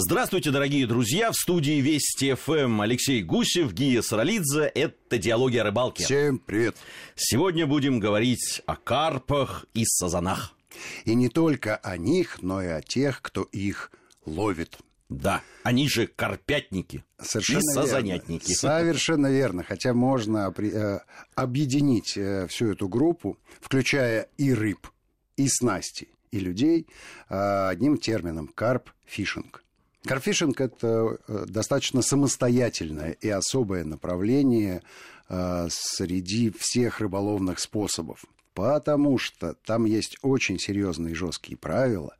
Здравствуйте, 0.00 0.52
дорогие 0.52 0.86
друзья! 0.86 1.32
В 1.32 1.34
студии 1.34 1.80
Вести 1.80 2.32
ФМ 2.34 2.82
Алексей 2.82 3.20
Гусев, 3.20 3.72
Гия 3.72 4.00
Саралидзе. 4.00 4.70
Это 4.72 5.18
«Диалоги 5.18 5.56
о 5.56 5.64
рыбалке». 5.64 6.04
Всем 6.04 6.38
привет! 6.38 6.76
Сегодня 7.16 7.66
будем 7.66 7.98
говорить 7.98 8.62
о 8.64 8.76
карпах 8.76 9.66
и 9.74 9.84
сазанах. 9.84 10.54
И 11.04 11.16
не 11.16 11.28
только 11.28 11.74
о 11.78 11.96
них, 11.96 12.42
но 12.42 12.62
и 12.62 12.68
о 12.68 12.80
тех, 12.80 13.20
кто 13.20 13.42
их 13.42 13.90
ловит. 14.24 14.78
Да, 15.08 15.42
они 15.64 15.88
же 15.88 16.06
карпятники 16.06 17.02
Совершенно 17.20 17.58
и 17.58 17.74
сазанятники. 17.74 18.44
Верно. 18.44 18.54
Совершенно 18.54 19.26
верно. 19.26 19.64
Хотя 19.64 19.94
можно 19.94 20.54
э, 20.56 21.00
объединить 21.34 22.16
э, 22.16 22.46
всю 22.46 22.70
эту 22.70 22.88
группу, 22.88 23.36
включая 23.60 24.28
и 24.36 24.52
рыб, 24.54 24.86
и 25.36 25.48
снасти, 25.48 26.06
и 26.30 26.38
людей, 26.38 26.86
э, 27.28 27.68
одним 27.68 27.98
термином– 27.98 28.46
карп-фишинг. 28.54 29.64
Карфишинг– 30.04 30.60
это 30.62 31.18
э, 31.26 31.44
достаточно 31.48 32.02
самостоятельное 32.02 33.12
и 33.12 33.28
особое 33.28 33.84
направление 33.84 34.82
э, 35.28 35.66
среди 35.70 36.50
всех 36.56 37.00
рыболовных 37.00 37.58
способов, 37.58 38.24
потому 38.54 39.18
что 39.18 39.54
там 39.64 39.84
есть 39.84 40.16
очень 40.22 40.58
серьезные 40.58 41.14
жесткие 41.14 41.56
правила, 41.56 42.16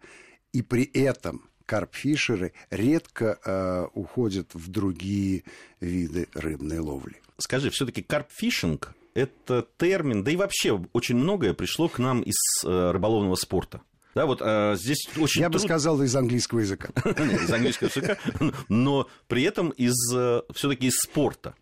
и 0.53 0.63
при 0.63 0.85
этом 0.85 1.49
карпфишеры 1.67 2.53
редко 2.71 3.39
э, 3.45 3.87
уходят 3.95 4.55
в 4.55 4.71
другие 4.71 5.45
виды 5.81 6.27
рыбной 6.35 6.79
ловли. 6.79 7.21
Скажи, 7.37 7.71
все-таки 7.71 8.03
карпфишинг– 8.03 8.95
это 9.15 9.67
термин, 9.77 10.25
да 10.25 10.31
и 10.31 10.37
вообще 10.37 10.85
очень 10.93 11.17
многое 11.17 11.55
пришло 11.55 11.89
к 11.89 11.99
нам 11.99 12.23
из 12.23 12.37
э, 12.65 12.91
рыболовного 12.91 13.37
спорта. 13.37 13.83
Да, 14.19 14.27
вот 14.27 14.41
а, 14.43 14.75
здесь 14.75 15.09
очень 15.17 15.43
Я 15.43 15.49
труд... 15.49 15.63
бы 15.63 15.69
сказал 15.69 16.03
из 16.03 16.17
английского 16.17 16.59
языка. 16.59 16.89
Из 17.09 17.53
английского 17.53 17.87
языка, 17.87 18.19
но 18.69 19.07
при 19.29 19.45
этом 19.45 19.69
из 19.69 19.95
э, 20.13 20.43
все-таки 20.53 20.89
из 20.89 20.97
спорта. 20.97 21.55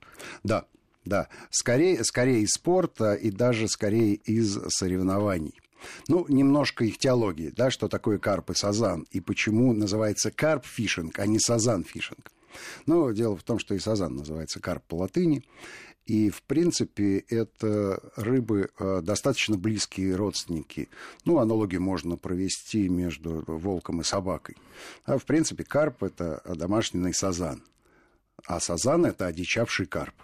Да, 0.43 0.65
да. 1.05 1.29
Скорее, 1.51 2.03
скорее 2.03 2.41
из 2.41 2.53
спорта 2.53 3.13
и 3.13 3.31
даже 3.31 3.69
скорее 3.69 4.15
из 4.15 4.59
соревнований. 4.71 5.61
Ну, 6.09 6.25
немножко 6.31 6.87
ихтиологии, 6.87 7.53
да, 7.55 7.71
что 7.71 7.89
такое 7.89 8.17
карп 8.17 8.49
и 8.49 8.55
сазан, 8.55 9.07
и 9.11 9.21
почему 9.21 9.75
называется 9.75 10.31
карп-фишинг, 10.31 11.19
а 11.19 11.27
не 11.27 11.39
сазан-фишинг. 11.39 12.33
Но 12.87 13.11
дело 13.11 13.37
в 13.37 13.43
том, 13.43 13.59
что 13.59 13.75
и 13.75 13.79
сазан 13.79 14.17
называется 14.17 14.61
карп 14.61 14.83
по 14.89 14.95
латыни, 14.95 15.45
и, 16.07 16.31
в 16.31 16.43
принципе, 16.43 17.19
это 17.29 18.01
рыбы 18.17 18.71
э, 18.79 19.01
достаточно 19.03 19.57
близкие 19.57 20.15
родственники. 20.15 20.89
Ну, 21.25 21.39
аналогию 21.39 21.83
можно 21.83 22.17
провести 22.17 22.89
между 22.89 23.43
волком 23.47 24.01
и 24.01 24.05
собакой. 24.05 24.57
А, 25.05 25.19
в 25.19 25.25
принципе, 25.25 25.65
карп– 25.65 26.03
это 26.05 26.43
домашний 26.47 27.13
сазан. 27.13 27.65
А 28.47 28.61
сазан– 28.61 29.05
это 29.07 29.27
одичавший 29.27 29.87
карп 29.87 30.15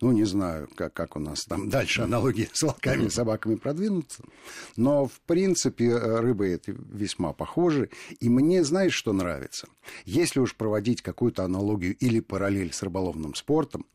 ну, 0.00 0.12
не 0.12 0.24
знаю, 0.24 0.68
как, 0.74 0.92
как 0.92 1.16
у 1.16 1.20
нас 1.20 1.44
там 1.44 1.68
дальше 1.68 2.02
аналогии 2.02 2.48
с 2.52 2.62
волками 2.62 3.06
и 3.06 3.10
собаками 3.10 3.56
продвинутся. 3.56 4.22
Но, 4.76 5.06
в 5.06 5.20
принципе, 5.26 5.86
э, 5.86 6.20
рыбы 6.20 6.48
это 6.48 6.72
весьма 6.72 7.32
похожи. 7.32 7.90
И 8.20 8.28
мне, 8.28 8.64
знаешь, 8.64 8.94
что 8.94 9.12
нравится? 9.12 9.68
Если 10.04 10.40
уж 10.40 10.54
проводить 10.54 11.02
какую-то 11.02 11.44
аналогию 11.44 11.96
или 11.96 12.20
параллель 12.20 12.72
с 12.72 12.82
рыболовным 12.82 13.34
спортом, 13.34 13.86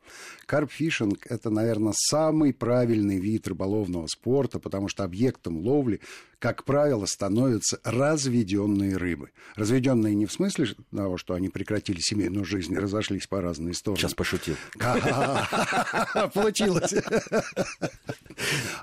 карпфишинг– 0.45 1.25
это, 1.29 1.49
наверное, 1.49 1.94
самый 1.95 2.53
правильный 2.53 3.19
вид 3.19 3.47
рыболовного 3.47 4.07
спорта, 4.07 4.59
потому 4.59 4.88
что 4.88 5.03
объектом 5.03 5.57
ловли 5.57 6.02
как 6.41 6.63
правило, 6.63 7.05
становятся 7.05 7.79
разведенные 7.83 8.97
рыбы. 8.97 9.29
Разведенные 9.55 10.16
не 10.16 10.25
в 10.25 10.31
смысле 10.31 10.69
того, 10.91 11.17
что 11.17 11.35
они 11.35 11.49
прекратили 11.49 11.99
семейную 11.99 12.45
жизнь 12.45 12.73
и 12.73 12.79
разошлись 12.79 13.27
по 13.27 13.41
разные 13.41 13.75
стороны. 13.75 13.99
Сейчас 13.99 14.16
пошутил. 14.16 14.55
Получилось. 16.34 16.94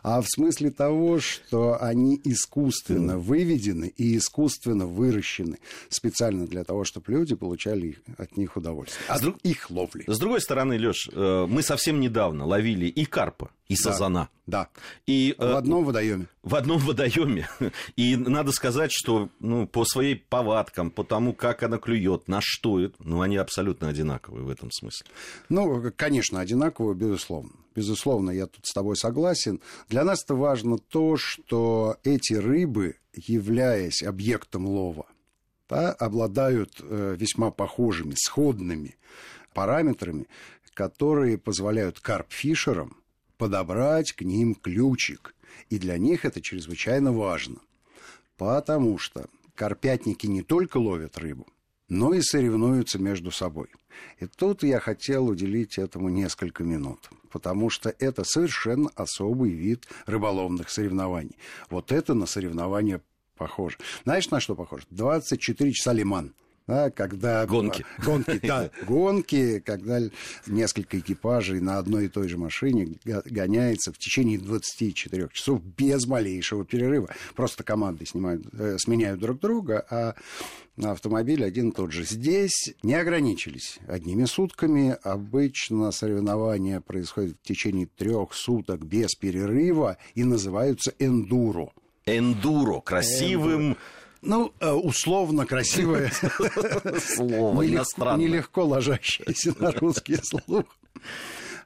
А 0.02 0.20
в 0.20 0.26
смысле 0.28 0.70
того, 0.70 1.18
что 1.20 1.80
они 1.80 2.20
искусственно 2.24 3.18
выведены 3.18 3.92
и 3.96 4.16
искусственно 4.16 4.86
выращены 4.86 5.58
специально 5.88 6.46
для 6.46 6.64
того, 6.64 6.84
чтобы 6.84 7.12
люди 7.12 7.34
получали 7.34 7.98
от 8.16 8.36
них 8.36 8.56
удовольствие. 8.56 9.04
А 9.08 9.18
их 9.42 9.70
ловли. 9.70 10.04
С 10.06 10.18
другой 10.18 10.40
стороны, 10.40 10.78
Леш, 10.78 11.08
э, 11.12 11.46
мы 11.48 11.62
совсем 11.62 12.00
недавно 12.00 12.46
ловили 12.46 12.86
и 12.86 13.04
карпа, 13.04 13.50
и 13.68 13.76
сазана. 13.76 14.28
Да. 14.46 14.68
И, 15.06 15.34
в 15.36 15.56
одном 15.56 15.84
водоеме. 15.84 16.26
В 16.42 16.54
одном 16.54 16.78
водоеме. 16.78 17.48
И 17.96 18.16
надо 18.16 18.50
сказать, 18.52 18.90
что 18.90 19.28
ну, 19.40 19.66
по 19.66 19.84
своей 19.84 20.16
повадкам, 20.16 20.90
по 20.90 21.04
тому, 21.04 21.34
как 21.34 21.62
она 21.62 21.76
клюет, 21.76 22.28
на 22.28 22.40
что 22.42 22.80
это, 22.80 22.94
ну, 23.00 23.20
они 23.20 23.36
абсолютно 23.36 23.88
одинаковые 23.88 24.44
в 24.44 24.48
этом 24.48 24.70
смысле. 24.70 25.06
Ну, 25.50 25.92
конечно, 25.94 26.40
одинаковые, 26.40 26.94
безусловно. 26.98 27.52
Безусловно, 27.74 28.30
я 28.30 28.46
тут 28.46 28.66
с 28.66 28.72
тобой 28.72 28.96
согласен. 28.96 29.60
Для 29.88 30.04
нас 30.04 30.24
это 30.24 30.34
важно 30.34 30.78
то, 30.78 31.16
что 31.16 31.96
эти 32.02 32.34
рыбы, 32.34 32.96
являясь 33.14 34.02
объектом 34.02 34.66
лова, 34.66 35.06
да, 35.68 35.92
обладают 35.92 36.80
э, 36.82 37.16
весьма 37.18 37.50
похожими, 37.50 38.14
сходными 38.16 38.96
параметрами, 39.54 40.26
которые 40.74 41.38
позволяют 41.38 42.00
карпфишерам 42.00 42.96
подобрать 43.36 44.12
к 44.12 44.22
ним 44.22 44.54
ключик. 44.54 45.34
И 45.70 45.78
для 45.78 45.98
них 45.98 46.24
это 46.24 46.40
чрезвычайно 46.40 47.12
важно. 47.12 47.60
Потому 48.36 48.98
что 48.98 49.26
карпятники 49.54 50.26
не 50.26 50.42
только 50.42 50.78
ловят 50.78 51.18
рыбу, 51.18 51.46
но 51.88 52.14
и 52.14 52.20
соревнуются 52.20 52.98
между 52.98 53.30
собой. 53.30 53.68
И 54.20 54.26
тут 54.26 54.62
я 54.62 54.80
хотел 54.80 55.26
уделить 55.26 55.78
этому 55.78 56.08
несколько 56.08 56.64
минут, 56.64 57.10
потому 57.30 57.70
что 57.70 57.94
это 57.98 58.24
совершенно 58.24 58.90
особый 58.94 59.50
вид 59.50 59.86
рыболовных 60.06 60.70
соревнований. 60.70 61.36
Вот 61.70 61.92
это 61.92 62.14
на 62.14 62.26
соревнования 62.26 63.00
похоже. 63.36 63.78
Знаешь, 64.04 64.30
на 64.30 64.40
что 64.40 64.54
похоже? 64.54 64.84
24 64.90 65.72
часа 65.72 65.92
лиман– 65.92 66.34
да, 66.68 66.90
когда... 66.90 67.46
Гонки. 67.46 67.84
Гонки, 68.04 68.38
да, 68.42 68.70
гонки, 68.86 69.58
когда 69.60 70.00
несколько 70.46 70.98
экипажей 70.98 71.60
на 71.60 71.78
одной 71.78 72.04
и 72.04 72.08
той 72.08 72.28
же 72.28 72.36
машине 72.36 72.98
гоняется 73.04 73.90
в 73.90 73.98
течение 73.98 74.38
24 74.38 75.30
часов 75.32 75.62
без 75.62 76.06
малейшего 76.06 76.66
перерыва. 76.66 77.08
Просто 77.34 77.64
команды 77.64 78.04
снимают, 78.04 78.46
э, 78.52 78.76
сменяют 78.78 79.18
друг 79.18 79.40
друга, 79.40 79.84
а 79.88 80.14
автомобиль 80.82 81.42
один 81.42 81.70
и 81.70 81.72
тот 81.72 81.90
же. 81.90 82.04
Здесь 82.04 82.74
не 82.82 82.94
ограничились 82.94 83.78
одними 83.88 84.26
сутками. 84.26 84.98
Обычно 85.02 85.90
соревнования 85.90 86.80
происходят 86.80 87.38
в 87.42 87.48
течение 87.48 87.86
трех 87.86 88.34
суток 88.34 88.84
без 88.84 89.14
перерыва 89.14 89.96
и 90.14 90.22
называются 90.22 90.92
эндуро. 90.98 91.70
Эндуро. 92.04 92.80
Красивым... 92.80 93.70
Эндуро 93.70 93.78
ну, 94.22 94.52
э, 94.60 94.70
условно 94.70 95.46
красивое 95.46 96.10
слово, 97.00 97.62
нелегко 97.62 98.64
ложащееся 98.64 99.54
на 99.58 99.72
русский 99.72 100.16
слух. 100.16 100.64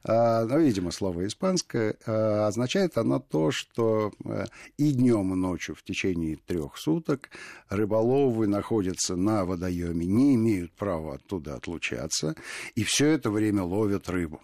А, 0.05 0.45
ну, 0.45 0.59
видимо, 0.59 0.91
слово 0.91 1.27
испанское. 1.27 1.95
А, 2.07 2.49
означает 2.49 2.99
оно 2.99 3.21
то, 3.21 3.51
что 3.53 4.13
э, 4.25 4.47
и 4.77 4.93
днем, 4.93 5.33
и 5.33 5.37
ночью 5.37 5.77
в 5.77 5.83
течение 5.85 6.37
трех 6.37 6.77
суток 6.77 7.31
рыболовы 7.69 8.49
находятся 8.49 9.15
на 9.15 9.45
водоеме, 9.45 10.05
не 10.05 10.35
имеют 10.35 10.73
права 10.73 11.15
оттуда 11.15 11.55
отлучаться, 11.55 12.35
и 12.75 12.83
все 12.83 13.09
это 13.09 13.31
время 13.31 13.63
ловят 13.63 14.09
рыбу 14.09 14.41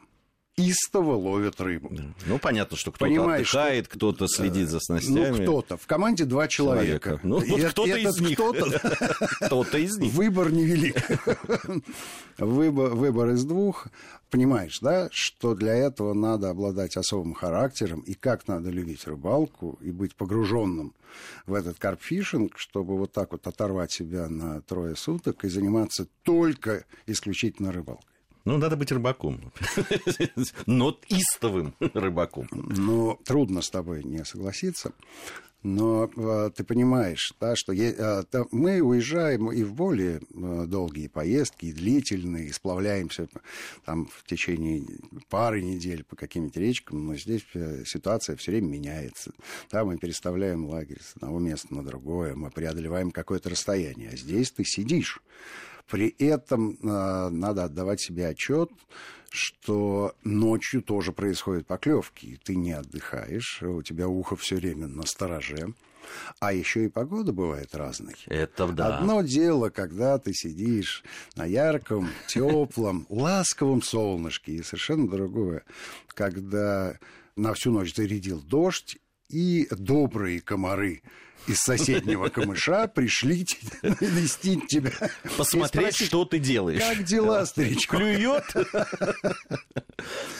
истово 0.58 1.14
ловят 1.14 1.60
рыбу. 1.60 1.90
Ну, 2.26 2.38
понятно, 2.38 2.76
что 2.76 2.90
кто-то 2.92 3.34
отдыхает, 3.34 3.86
что... 3.86 3.94
кто-то 3.94 4.28
следит 4.28 4.68
за 4.68 4.80
снастями. 4.80 5.38
Ну, 5.38 5.42
кто-то. 5.42 5.76
В 5.76 5.86
команде 5.86 6.24
два 6.24 6.48
человека. 6.48 7.10
человека. 7.10 7.20
Ну, 7.22 7.40
вот 7.40 7.64
кто-то 7.70 7.96
из 7.96 8.20
них. 8.20 8.38
Кто-то 9.46 9.78
из 9.78 9.98
них. 9.98 10.12
Выбор 10.12 10.52
невелик. 10.52 10.96
Выбор, 12.38 12.94
выбор 12.94 13.30
из 13.30 13.44
двух. 13.44 13.88
Понимаешь, 14.30 14.78
да, 14.80 15.08
что 15.10 15.54
для 15.54 15.74
этого 15.74 16.12
надо 16.12 16.50
обладать 16.50 16.96
особым 16.96 17.32
характером, 17.32 18.00
и 18.00 18.14
как 18.14 18.46
надо 18.46 18.68
любить 18.70 19.06
рыбалку, 19.06 19.78
и 19.80 19.90
быть 19.90 20.14
погруженным 20.14 20.94
в 21.46 21.54
этот 21.54 21.78
карпфишинг, 21.78 22.58
чтобы 22.58 22.98
вот 22.98 23.12
так 23.12 23.32
вот 23.32 23.46
оторвать 23.46 23.90
себя 23.90 24.28
на 24.28 24.60
трое 24.60 24.96
суток 24.96 25.44
и 25.44 25.48
заниматься 25.48 26.06
только 26.22 26.84
исключительно 27.06 27.72
рыбалкой. 27.72 28.17
Ну, 28.48 28.56
надо 28.56 28.76
быть 28.76 28.90
рыбаком. 28.90 29.52
Но 30.66 30.98
истовым 31.08 31.74
рыбаком. 31.80 32.48
Ну, 32.50 33.18
трудно 33.22 33.60
с 33.60 33.68
тобой 33.68 34.02
не 34.04 34.24
согласиться. 34.24 34.92
Но 35.62 36.08
э, 36.16 36.50
ты 36.56 36.64
понимаешь, 36.64 37.34
да, 37.38 37.56
что 37.56 37.74
э, 37.74 38.24
мы 38.50 38.80
уезжаем 38.80 39.52
и 39.52 39.64
в 39.64 39.74
более 39.74 40.22
э, 40.34 40.64
долгие 40.66 41.08
поездки, 41.08 41.66
и 41.66 41.74
длительные, 41.74 42.46
и 42.46 42.52
сплавляемся 42.52 43.28
там 43.84 44.06
в 44.06 44.24
течение 44.24 44.82
пары 45.28 45.60
недель 45.60 46.02
по 46.04 46.16
каким-нибудь 46.16 46.56
речкам, 46.56 47.06
но 47.06 47.16
здесь 47.16 47.44
ситуация 47.84 48.36
все 48.36 48.52
время 48.52 48.68
меняется. 48.68 49.32
Да, 49.70 49.84
мы 49.84 49.98
переставляем 49.98 50.64
лагерь 50.64 51.02
с 51.02 51.16
одного 51.16 51.38
места 51.38 51.74
на 51.74 51.84
другое, 51.84 52.34
мы 52.34 52.50
преодолеваем 52.50 53.10
какое-то 53.10 53.50
расстояние, 53.50 54.08
а 54.10 54.16
здесь 54.16 54.52
ты 54.52 54.64
сидишь 54.64 55.20
При 55.88 56.14
этом 56.18 56.78
надо 56.82 57.64
отдавать 57.64 58.00
себе 58.00 58.28
отчет, 58.28 58.70
что 59.30 60.14
ночью 60.24 60.82
тоже 60.82 61.12
происходят 61.12 61.66
поклевки, 61.66 62.38
ты 62.44 62.56
не 62.56 62.72
отдыхаешь, 62.72 63.62
у 63.62 63.82
тебя 63.82 64.08
ухо 64.08 64.36
все 64.36 64.56
время 64.56 64.86
на 64.86 65.04
стороже. 65.06 65.74
А 66.40 66.54
еще 66.54 66.86
и 66.86 66.88
погода 66.88 67.32
бывает 67.32 67.74
разной. 67.74 68.16
Это 68.26 68.68
да. 68.68 68.96
Одно 68.96 69.20
дело, 69.20 69.68
когда 69.68 70.18
ты 70.18 70.32
сидишь 70.32 71.04
на 71.36 71.44
ярком, 71.44 72.08
теплом, 72.26 73.06
ласковом 73.10 73.82
солнышке, 73.82 74.52
и 74.52 74.62
совершенно 74.62 75.08
другое, 75.08 75.64
когда 76.08 76.98
на 77.36 77.52
всю 77.52 77.72
ночь 77.72 77.94
зарядил 77.94 78.40
дождь, 78.40 78.96
и 79.28 79.68
добрые 79.70 80.40
комары 80.40 81.02
из 81.46 81.58
соседнего 81.58 82.28
камыша 82.28 82.88
пришли 82.88 83.46
навестить 83.82 84.66
тебя. 84.66 84.92
Посмотреть, 85.36 85.94
спросить, 85.94 86.06
что 86.08 86.24
ты 86.24 86.38
делаешь. 86.38 86.80
Как 86.80 87.04
дела, 87.04 87.46
старичок? 87.46 87.96
Клюет? 87.96 88.44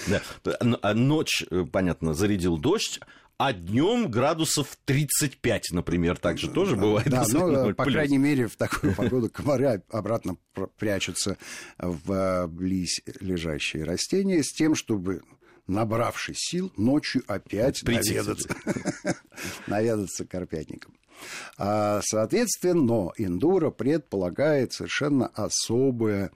Да. 0.07 0.23
А 0.83 0.95
ночь, 0.95 1.45
э, 1.51 1.65
понятно, 1.71 2.15
зарядил 2.15 2.57
дождь, 2.59 3.01
а 3.39 3.53
днем 3.53 4.11
градусов 4.11 4.79
35, 4.85 5.73
например, 5.73 6.17
также 6.17 6.49
тоже 6.49 6.77
бывает. 6.77 7.09
Да, 7.09 7.25
но, 7.33 7.75
по 7.75 7.85
крайней 7.85 8.19
мере, 8.19 8.47
в 8.47 8.57
такую 8.57 8.95
погоду 8.95 9.29
комары 9.31 9.83
обратно 9.91 10.37
прячутся 10.79 11.37
в 11.79 12.13
э, 12.13 12.47
близь 12.47 13.01
лежащие 13.21 13.85
растения 13.85 14.43
с 14.43 14.53
тем, 14.53 14.75
чтобы 14.75 15.23
набравшись 15.69 16.39
сил, 16.39 16.73
ночью 16.77 17.23
опять 17.29 17.83
наведаться, 17.85 18.57
наведаться 19.67 20.25
карпятником. 20.25 20.95
А, 21.57 22.01
соответственно, 22.03 23.13
индура 23.17 23.71
предполагает 23.71 24.73
совершенно 24.73 25.27
особое 25.29 26.31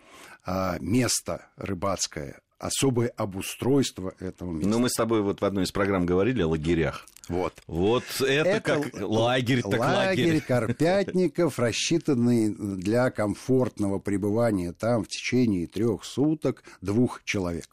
а, 0.45 0.77
место 0.81 1.47
рыбацкое, 1.57 2.41
особое 2.59 3.09
обустройство 3.17 4.15
этого 4.19 4.53
места. 4.53 4.71
Ну, 4.71 4.79
мы 4.81 4.89
с 4.89 4.95
тобой 4.95 5.23
вот 5.23 5.41
в 5.41 5.45
одной 5.45 5.65
из 5.65 5.73
программ 5.73 6.07
говорили 6.07 6.43
о 6.43 6.49
лагерях. 6.49 7.07
Вот. 7.29 7.55
Вот 7.67 8.05
это, 8.21 8.49
это 8.49 8.61
как 8.61 9.01
лагерь, 9.01 9.63
так 9.63 9.79
лагерь. 9.79 10.27
Лагерь 10.27 10.41
Карпятников, 10.47 11.59
рассчитанный 11.59 12.55
для 12.55 13.11
комфортного 13.11 13.99
пребывания 13.99 14.73
там 14.73 15.05
в 15.05 15.09
течение 15.09 15.67
трех 15.67 16.05
суток 16.05 16.65
двух 16.81 17.23
человек. 17.25 17.67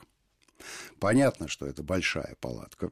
Понятно, 1.00 1.48
что 1.48 1.66
это 1.66 1.84
большая 1.84 2.36
палатка. 2.40 2.92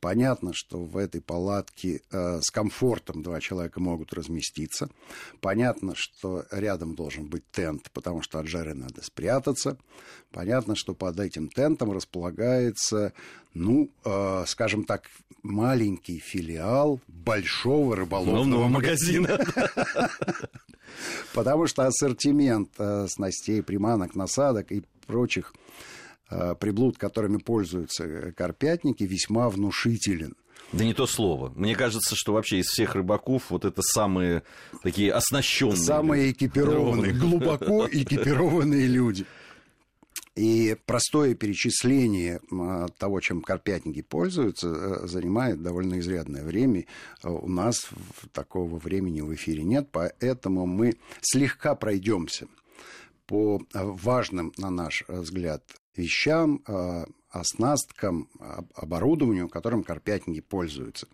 Понятно, 0.00 0.52
что 0.54 0.78
в 0.78 0.96
этой 0.96 1.20
палатке 1.20 2.02
э, 2.10 2.40
с 2.40 2.50
комфортом 2.50 3.22
два 3.22 3.40
человека 3.40 3.80
могут 3.80 4.12
разместиться. 4.12 4.88
Понятно, 5.40 5.94
что 5.96 6.44
рядом 6.50 6.94
должен 6.94 7.26
быть 7.26 7.42
тент, 7.50 7.90
потому 7.92 8.22
что 8.22 8.38
от 8.38 8.46
жары 8.46 8.74
надо 8.74 9.02
спрятаться. 9.02 9.78
Понятно, 10.30 10.76
что 10.76 10.94
под 10.94 11.18
этим 11.18 11.48
тентом 11.48 11.92
располагается, 11.92 13.12
ну, 13.54 13.90
э, 14.04 14.44
скажем 14.46 14.84
так, 14.84 15.10
маленький 15.42 16.18
филиал 16.18 17.00
большого 17.08 17.96
рыболовного 17.96 18.68
магазина. 18.68 19.38
Потому 21.34 21.66
что 21.66 21.86
ассортимент 21.86 22.70
э, 22.78 23.06
снастей, 23.08 23.62
приманок, 23.62 24.14
насадок 24.14 24.72
и 24.72 24.82
прочих 25.06 25.52
приблуд, 26.28 26.98
которыми 26.98 27.38
пользуются 27.38 28.32
карпятники, 28.32 29.04
весьма 29.04 29.48
внушителен. 29.48 30.34
Да 30.72 30.84
не 30.84 30.94
то 30.94 31.06
слово. 31.06 31.52
Мне 31.54 31.76
кажется, 31.76 32.16
что 32.16 32.32
вообще 32.32 32.58
из 32.58 32.66
всех 32.66 32.94
рыбаков 32.94 33.50
вот 33.50 33.64
это 33.64 33.82
самые 33.82 34.42
такие 34.82 35.12
оснащенные. 35.12 35.76
Самые 35.76 36.32
экипированные, 36.32 37.12
глубоко 37.12 37.88
экипированные 37.90 38.86
люди. 38.86 39.26
И 40.34 40.76
простое 40.84 41.34
перечисление 41.34 42.40
того, 42.98 43.20
чем 43.20 43.40
карпятники 43.40 44.02
пользуются, 44.02 44.68
э, 44.68 45.06
занимает 45.06 45.62
довольно 45.62 45.98
изрядное 45.98 46.44
время. 46.44 46.84
Э, 47.22 47.30
у 47.30 47.48
нас 47.48 47.88
такого 48.32 48.78
времени 48.78 49.22
в 49.22 49.32
эфире 49.34 49.62
нет, 49.62 49.88
поэтому 49.90 50.66
мы 50.66 50.96
слегка 51.22 51.74
пройдемся 51.74 52.48
по 53.26 53.62
важным, 53.72 54.52
на 54.58 54.68
наш 54.68 55.04
взгляд, 55.08 55.62
вещам, 55.96 56.62
э, 56.66 57.04
оснасткам, 57.30 58.28
оборудованию, 58.74 59.48
которым 59.48 59.82
карпятники 59.82 60.40
пользуются. 60.40 61.06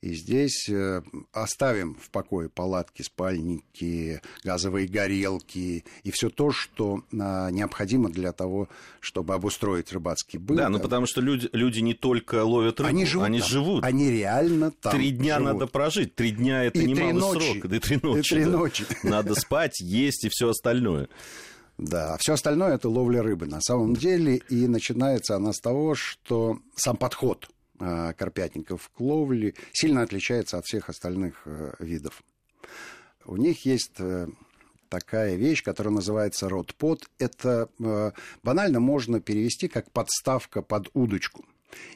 И 0.00 0.14
здесь 0.14 0.68
э, 0.68 1.02
оставим 1.32 1.96
в 1.96 2.10
покое 2.10 2.48
палатки, 2.48 3.02
спальники, 3.02 4.22
газовые 4.44 4.86
горелки 4.86 5.84
и 6.04 6.10
все 6.12 6.30
то, 6.30 6.52
что 6.52 7.02
а, 7.12 7.50
необходимо 7.50 8.08
для 8.08 8.30
того, 8.30 8.68
чтобы 9.00 9.34
обустроить 9.34 9.92
рыбацкий 9.92 10.38
быт. 10.38 10.56
Да, 10.56 10.68
ну 10.68 10.78
потому 10.78 11.06
что 11.06 11.20
люди, 11.20 11.48
люди 11.52 11.80
не 11.80 11.94
только 11.94 12.44
ловят 12.44 12.78
рыбу, 12.78 12.90
они 12.90 13.06
живут. 13.06 13.26
Они, 13.26 13.40
там. 13.40 13.48
живут. 13.48 13.84
они 13.84 14.08
реально 14.08 14.70
там 14.70 14.92
Три 14.92 15.10
дня 15.10 15.40
живут. 15.40 15.52
надо 15.54 15.66
прожить. 15.66 16.14
Три 16.14 16.30
дня 16.30 16.62
это 16.62 16.78
и 16.78 16.86
немалый 16.86 17.36
три 17.36 17.54
срок. 17.54 17.66
Да 17.66 17.76
и 17.76 17.80
три 17.80 17.98
ночи. 18.00 18.20
И 18.20 18.22
три 18.22 18.44
да. 18.44 18.50
ночи. 18.50 18.86
Надо 19.02 19.34
спать, 19.34 19.80
есть 19.80 20.24
и 20.24 20.28
все 20.28 20.50
остальное. 20.50 21.08
Да, 21.78 22.14
а 22.14 22.18
все 22.18 22.32
остальное 22.32 22.74
это 22.74 22.88
ловля 22.88 23.22
рыбы 23.22 23.46
на 23.46 23.60
самом 23.60 23.94
деле. 23.94 24.42
И 24.48 24.66
начинается 24.66 25.36
она 25.36 25.52
с 25.52 25.60
того, 25.60 25.94
что 25.94 26.58
сам 26.74 26.96
подход 26.96 27.48
э, 27.78 28.12
карпятников 28.18 28.90
к 28.90 29.00
ловле 29.00 29.54
сильно 29.72 30.02
отличается 30.02 30.58
от 30.58 30.66
всех 30.66 30.88
остальных 30.88 31.42
э, 31.44 31.74
видов. 31.78 32.24
У 33.24 33.36
них 33.36 33.64
есть 33.64 33.92
э, 34.00 34.26
такая 34.88 35.36
вещь, 35.36 35.62
которая 35.62 35.94
называется 35.94 36.48
рот-под. 36.48 37.08
Это 37.18 37.68
банально 38.42 38.80
можно 38.80 39.20
перевести 39.20 39.68
как 39.68 39.90
подставка 39.92 40.62
под 40.62 40.90
удочку. 40.94 41.44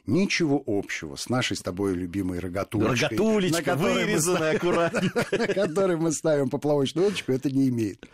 Ничего 0.07 0.63
общего 0.67 1.17
с 1.17 1.29
нашей 1.29 1.57
с 1.57 1.61
тобой 1.61 1.95
любимой 1.95 2.39
рогатулечкой. 2.39 3.09
Рогатулечка, 3.09 3.77
вырезанная 3.77 4.57
аккуратно. 4.57 5.03
На 5.33 5.47
которой 5.47 5.97
мы 5.97 6.13
ставим 6.13 6.51
поплавочную 6.51 7.09
удочку, 7.09 7.33
это 7.33 7.51
не 7.51 7.69
имеет 7.69 8.07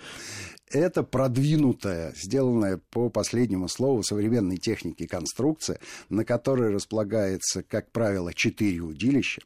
это 0.70 1.02
продвинутая, 1.02 2.12
сделанная 2.14 2.80
по 2.90 3.08
последнему 3.08 3.68
слову 3.68 4.02
современной 4.02 4.56
техники 4.56 5.06
конструкция, 5.06 5.80
на 6.08 6.24
которой 6.24 6.72
располагается, 6.72 7.62
как 7.62 7.90
правило, 7.90 8.34
четыре 8.34 8.80
удилища. 8.80 9.42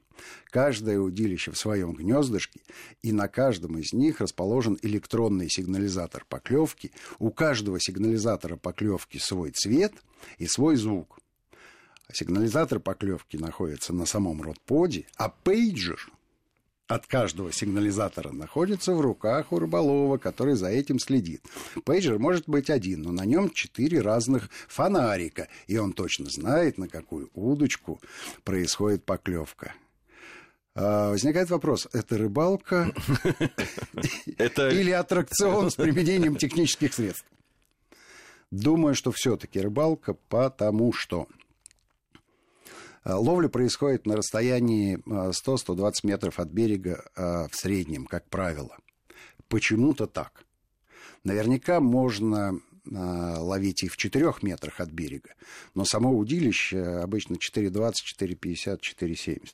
Каждое 0.50 1.00
удилище 1.00 1.50
в 1.50 1.58
своем 1.58 1.94
гнездышке, 1.94 2.60
и 3.02 3.12
на 3.12 3.28
каждом 3.28 3.78
из 3.78 3.92
них 3.92 4.20
расположен 4.20 4.78
электронный 4.82 5.48
сигнализатор 5.48 6.24
поклевки. 6.28 6.92
У 7.18 7.30
каждого 7.30 7.80
сигнализатора 7.80 8.56
поклевки 8.56 9.18
свой 9.18 9.50
цвет 9.50 9.92
и 10.38 10.46
свой 10.46 10.76
звук. 10.76 11.18
Сигнализатор 12.12 12.78
поклевки 12.78 13.36
находится 13.36 13.92
на 13.92 14.06
самом 14.06 14.42
ротподе, 14.42 15.06
а 15.16 15.28
пейджер 15.28 16.10
от 16.86 17.06
каждого 17.06 17.52
сигнализатора 17.52 18.32
находится 18.32 18.92
в 18.92 19.00
руках 19.00 19.50
у 19.52 19.58
рыболова, 19.58 20.18
который 20.18 20.54
за 20.54 20.68
этим 20.68 20.98
следит. 20.98 21.42
Пейджер 21.84 22.18
может 22.18 22.48
быть 22.48 22.68
один, 22.68 23.02
но 23.02 23.12
на 23.12 23.24
нем 23.24 23.50
четыре 23.50 24.00
разных 24.02 24.50
фонарика, 24.68 25.48
и 25.66 25.78
он 25.78 25.94
точно 25.94 26.26
знает, 26.28 26.76
на 26.76 26.88
какую 26.88 27.30
удочку 27.32 28.00
происходит 28.44 29.04
поклевка. 29.04 29.72
А, 30.74 31.10
возникает 31.10 31.50
вопрос, 31.50 31.88
это 31.92 32.18
рыбалка 32.18 32.92
или 34.26 34.90
аттракцион 34.90 35.70
с 35.70 35.76
применением 35.76 36.36
технических 36.36 36.92
средств? 36.92 37.26
Думаю, 38.50 38.94
что 38.94 39.12
все-таки 39.12 39.60
рыбалка, 39.60 40.14
потому 40.28 40.92
что 40.92 41.26
ловля 43.04 43.48
происходит 43.48 44.06
на 44.06 44.16
расстоянии 44.16 44.98
100-120 45.06 45.92
э, 46.04 46.06
метров 46.06 46.38
от 46.38 46.48
берега 46.48 47.04
э, 47.16 47.48
в 47.50 47.54
среднем, 47.54 48.06
как 48.06 48.28
правило. 48.28 48.76
Почему-то 49.48 50.06
так. 50.06 50.44
Наверняка 51.24 51.80
можно 51.80 52.58
ловить 52.84 53.84
и 53.84 53.88
в 53.88 53.96
4 53.96 54.32
метрах 54.42 54.80
от 54.80 54.90
берега, 54.90 55.34
но 55.72 55.84
само 55.84 56.10
удилище 56.18 56.80
обычно 56.80 57.34
4,20, 57.34 57.92
4,50, 58.18 58.80
4,70. 58.80 59.50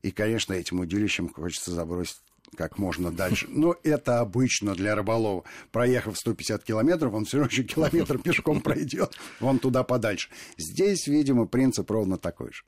И, 0.00 0.10
конечно, 0.12 0.54
этим 0.54 0.80
удилищем 0.80 1.28
хочется 1.28 1.72
забросить 1.72 2.22
как 2.56 2.78
можно 2.78 3.10
дальше. 3.10 3.46
Но 3.50 3.76
это 3.82 4.20
обычно 4.20 4.74
для 4.74 4.94
рыболова. 4.94 5.44
Проехав 5.72 6.16
150 6.16 6.64
километров, 6.64 7.14
он 7.14 7.24
все 7.24 7.38
равно 7.38 7.50
еще 7.50 7.62
километр 7.64 8.18
пешком 8.22 8.60
пройдет, 8.60 9.16
вон 9.40 9.58
туда 9.58 9.82
подальше. 9.82 10.28
Здесь, 10.56 11.06
видимо, 11.06 11.46
принцип 11.46 11.90
ровно 11.90 12.18
такой 12.18 12.52
же 12.52 12.62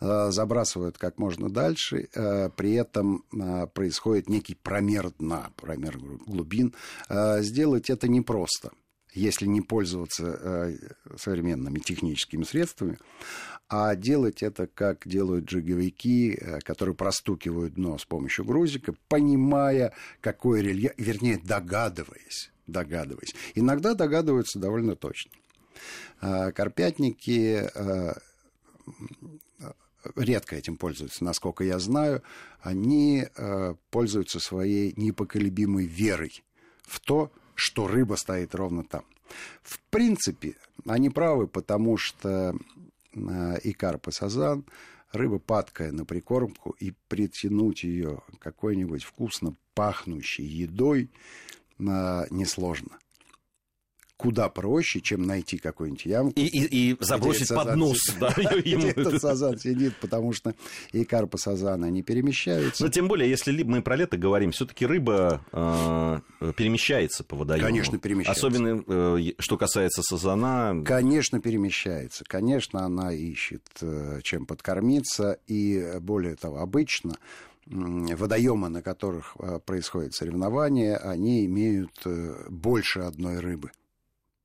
э, 0.00 0.30
забрасывают 0.30 0.98
как 0.98 1.18
можно 1.18 1.50
дальше, 1.50 2.08
э, 2.14 2.50
при 2.56 2.74
этом 2.74 3.24
э, 3.32 3.66
происходит 3.68 4.28
некий 4.28 4.54
промер 4.54 5.10
дна, 5.18 5.50
промер 5.56 5.98
глубин. 5.98 6.74
Сделать 7.08 7.90
это 7.90 8.08
непросто, 8.08 8.70
если 9.12 9.46
не 9.46 9.60
пользоваться 9.60 10.76
современными 11.16 11.78
техническими 11.78 12.44
средствами. 12.44 12.98
А 13.74 13.96
делать 13.96 14.42
это, 14.42 14.66
как 14.66 15.08
делают 15.08 15.46
джиговики, 15.46 16.36
э, 16.38 16.58
которые 16.60 16.94
простукивают 16.94 17.72
дно 17.72 17.96
с 17.96 18.04
помощью 18.04 18.44
грузика, 18.44 18.94
понимая, 19.08 19.94
какой 20.20 20.60
рельеф, 20.60 20.92
вернее, 20.98 21.40
догадываясь, 21.42 22.52
догадываясь. 22.66 23.34
Иногда 23.54 23.94
догадываются 23.94 24.58
довольно 24.58 24.94
точно. 24.94 25.32
А, 26.20 26.52
карпятники 26.52 27.66
э, 27.74 28.12
редко 30.16 30.54
этим 30.54 30.76
пользуются, 30.76 31.24
насколько 31.24 31.64
я 31.64 31.78
знаю. 31.78 32.22
Они 32.60 33.24
э, 33.24 33.74
пользуются 33.90 34.38
своей 34.38 34.92
непоколебимой 34.98 35.86
верой 35.86 36.44
в 36.82 37.00
то, 37.00 37.32
что 37.54 37.88
рыба 37.88 38.16
стоит 38.16 38.54
ровно 38.54 38.84
там. 38.84 39.06
В 39.62 39.80
принципе, 39.88 40.56
они 40.86 41.08
правы, 41.08 41.46
потому 41.46 41.96
что 41.96 42.28
э, 42.28 42.52
и 43.14 43.72
карп, 43.72 44.08
и 44.08 44.12
сазан. 44.12 44.64
Рыба 45.12 45.38
падкая 45.38 45.92
на 45.92 46.06
прикормку, 46.06 46.70
и 46.70 46.94
притянуть 47.08 47.84
ее 47.84 48.22
какой-нибудь 48.38 49.04
вкусно 49.04 49.54
пахнущей 49.74 50.46
едой 50.46 51.10
э, 51.78 51.82
несложно 52.30 52.98
куда 54.22 54.48
проще, 54.48 55.00
чем 55.00 55.22
найти 55.22 55.58
какую-нибудь 55.58 56.06
ямку. 56.06 56.32
И, 56.38 56.46
и, 56.46 56.92
и 56.92 56.96
забросить 57.00 57.48
под 57.48 57.74
нос. 57.74 57.98
Да, 58.20 58.28
ему. 58.64 58.86
этот 58.86 59.20
сазан 59.20 59.58
сидит, 59.58 59.96
потому 60.00 60.32
что 60.32 60.54
и 60.92 61.04
карпа 61.04 61.38
сазана 61.38 61.90
не 61.90 62.02
перемещаются. 62.02 62.84
Но 62.84 62.88
тем 62.88 63.08
более, 63.08 63.28
если 63.28 63.64
мы 63.64 63.82
про 63.82 63.96
лето 63.96 64.16
говорим, 64.16 64.52
все-таки 64.52 64.86
рыба 64.86 65.44
э, 65.50 66.52
перемещается 66.56 67.24
по 67.24 67.34
водоему. 67.34 67.66
Конечно, 67.66 67.98
перемещается. 67.98 68.46
Особенно, 68.46 68.84
э, 68.86 69.32
что 69.40 69.58
касается 69.58 70.02
сазана. 70.02 70.84
Конечно, 70.84 71.40
перемещается. 71.40 72.24
Конечно, 72.24 72.84
она 72.84 73.12
ищет, 73.12 73.66
э, 73.80 74.20
чем 74.22 74.46
подкормиться. 74.46 75.40
И 75.48 75.94
более 75.98 76.36
того, 76.36 76.58
обычно 76.58 77.16
водоемы, 77.66 78.68
на 78.68 78.82
которых 78.82 79.36
э, 79.38 79.58
происходит 79.64 80.14
соревнование, 80.14 80.96
они 80.96 81.44
имеют 81.46 81.92
э, 82.04 82.46
больше 82.48 83.00
одной 83.00 83.40
рыбы. 83.40 83.70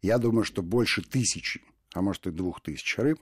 Я 0.02 0.18
думаю, 0.18 0.44
что 0.44 0.62
больше 0.62 1.02
тысячи, 1.02 1.62
а 1.94 2.02
может 2.02 2.28
и 2.28 2.32
двух 2.32 2.62
тысяч 2.62 2.98
рыб. 2.98 3.20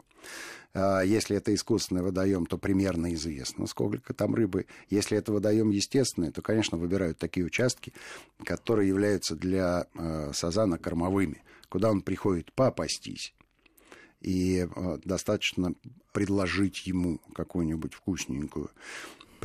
А, 0.73 1.01
если 1.01 1.37
это 1.37 1.53
искусственный 1.53 2.01
водоем, 2.01 2.45
то 2.45 2.57
примерно 2.57 3.13
известно, 3.13 3.65
сколько 3.67 4.13
там 4.13 4.35
рыбы. 4.35 4.65
Если 4.89 5.17
это 5.17 5.31
водоем 5.31 5.69
естественный, 5.69 6.31
то, 6.31 6.41
конечно, 6.41 6.77
выбирают 6.77 7.17
такие 7.17 7.45
участки, 7.45 7.93
которые 8.43 8.89
являются 8.89 9.35
для 9.35 9.87
а, 9.95 10.31
сазана 10.33 10.77
кормовыми, 10.77 11.43
куда 11.69 11.89
он 11.89 12.01
приходит 12.01 12.51
попастись. 12.53 13.33
И 14.21 14.67
а, 14.75 14.99
достаточно 15.03 15.75
предложить 16.11 16.87
ему 16.87 17.19
какую-нибудь 17.33 17.93
вкусненькую 17.93 18.69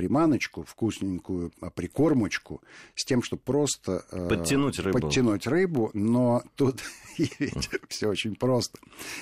приманочку, 0.00 0.64
вкусненькую 0.64 1.52
а, 1.61 1.69
прикормочку 1.69 2.62
с 2.95 3.04
тем, 3.04 3.23
чтобы 3.23 3.42
просто 3.42 4.02
э, 4.11 4.28
подтянуть 4.30 4.78
рыбу. 4.78 4.99
Подтянуть 4.99 5.47
рыбу, 5.47 5.90
но 5.92 6.42
тут 6.57 6.80
все 7.88 8.09
очень 8.09 8.35
просто. 8.35 8.78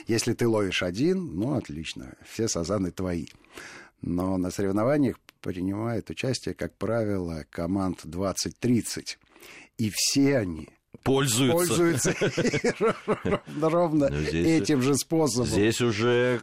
Если 0.06 0.34
ты 0.34 0.46
ловишь 0.46 0.84
один, 0.84 1.34
ну 1.34 1.54
отлично, 1.54 2.14
все 2.24 2.46
сазаны 2.46 2.92
твои. 2.92 3.26
Но 4.02 4.36
на 4.36 4.52
соревнованиях 4.52 5.16
принимает 5.40 6.10
участие, 6.10 6.54
как 6.54 6.76
правило, 6.76 7.44
команд 7.50 8.04
20-30. 8.04 9.16
И 9.78 9.90
все 9.92 10.38
они 10.38 10.68
пользуются, 11.02 12.14
пользуются 12.14 12.14
ровно 13.60 14.10
ну, 14.10 14.16
этим 14.16 14.80
же 14.82 14.94
способом. 14.94 15.48
Здесь 15.48 15.80
уже 15.80 16.42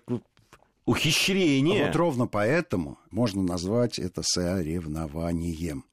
ухищрение. 0.86 1.88
Вот 1.88 1.96
ровно 1.96 2.28
поэтому 2.28 2.98
можно 3.12 3.42
назвать 3.42 4.00
это 4.00 4.22
соревнованием. 4.24 5.86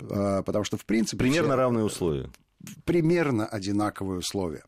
А, 0.00 0.42
потому 0.42 0.64
что, 0.64 0.76
в 0.76 0.84
принципе... 0.84 1.18
Примерно 1.18 1.50
все... 1.50 1.56
равные 1.56 1.84
условия. 1.84 2.30
Примерно 2.84 3.46
одинаковые 3.46 4.18
условия. 4.18 4.64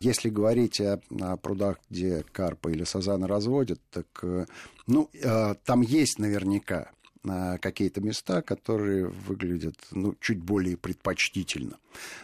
Если 0.00 0.28
говорить 0.28 0.80
о, 0.80 1.00
о 1.20 1.36
прудах, 1.36 1.78
где 1.88 2.24
карпа 2.32 2.68
или 2.68 2.84
сазана 2.84 3.26
разводят, 3.26 3.80
так 3.90 4.06
э, 4.22 4.46
ну, 4.86 5.08
э, 5.14 5.54
там 5.64 5.80
есть 5.80 6.18
наверняка 6.18 6.90
э, 7.24 7.58
какие-то 7.58 8.00
места, 8.00 8.42
которые 8.42 9.06
выглядят 9.06 9.76
ну, 9.92 10.14
чуть 10.20 10.40
более 10.40 10.76
предпочтительно. 10.76 11.78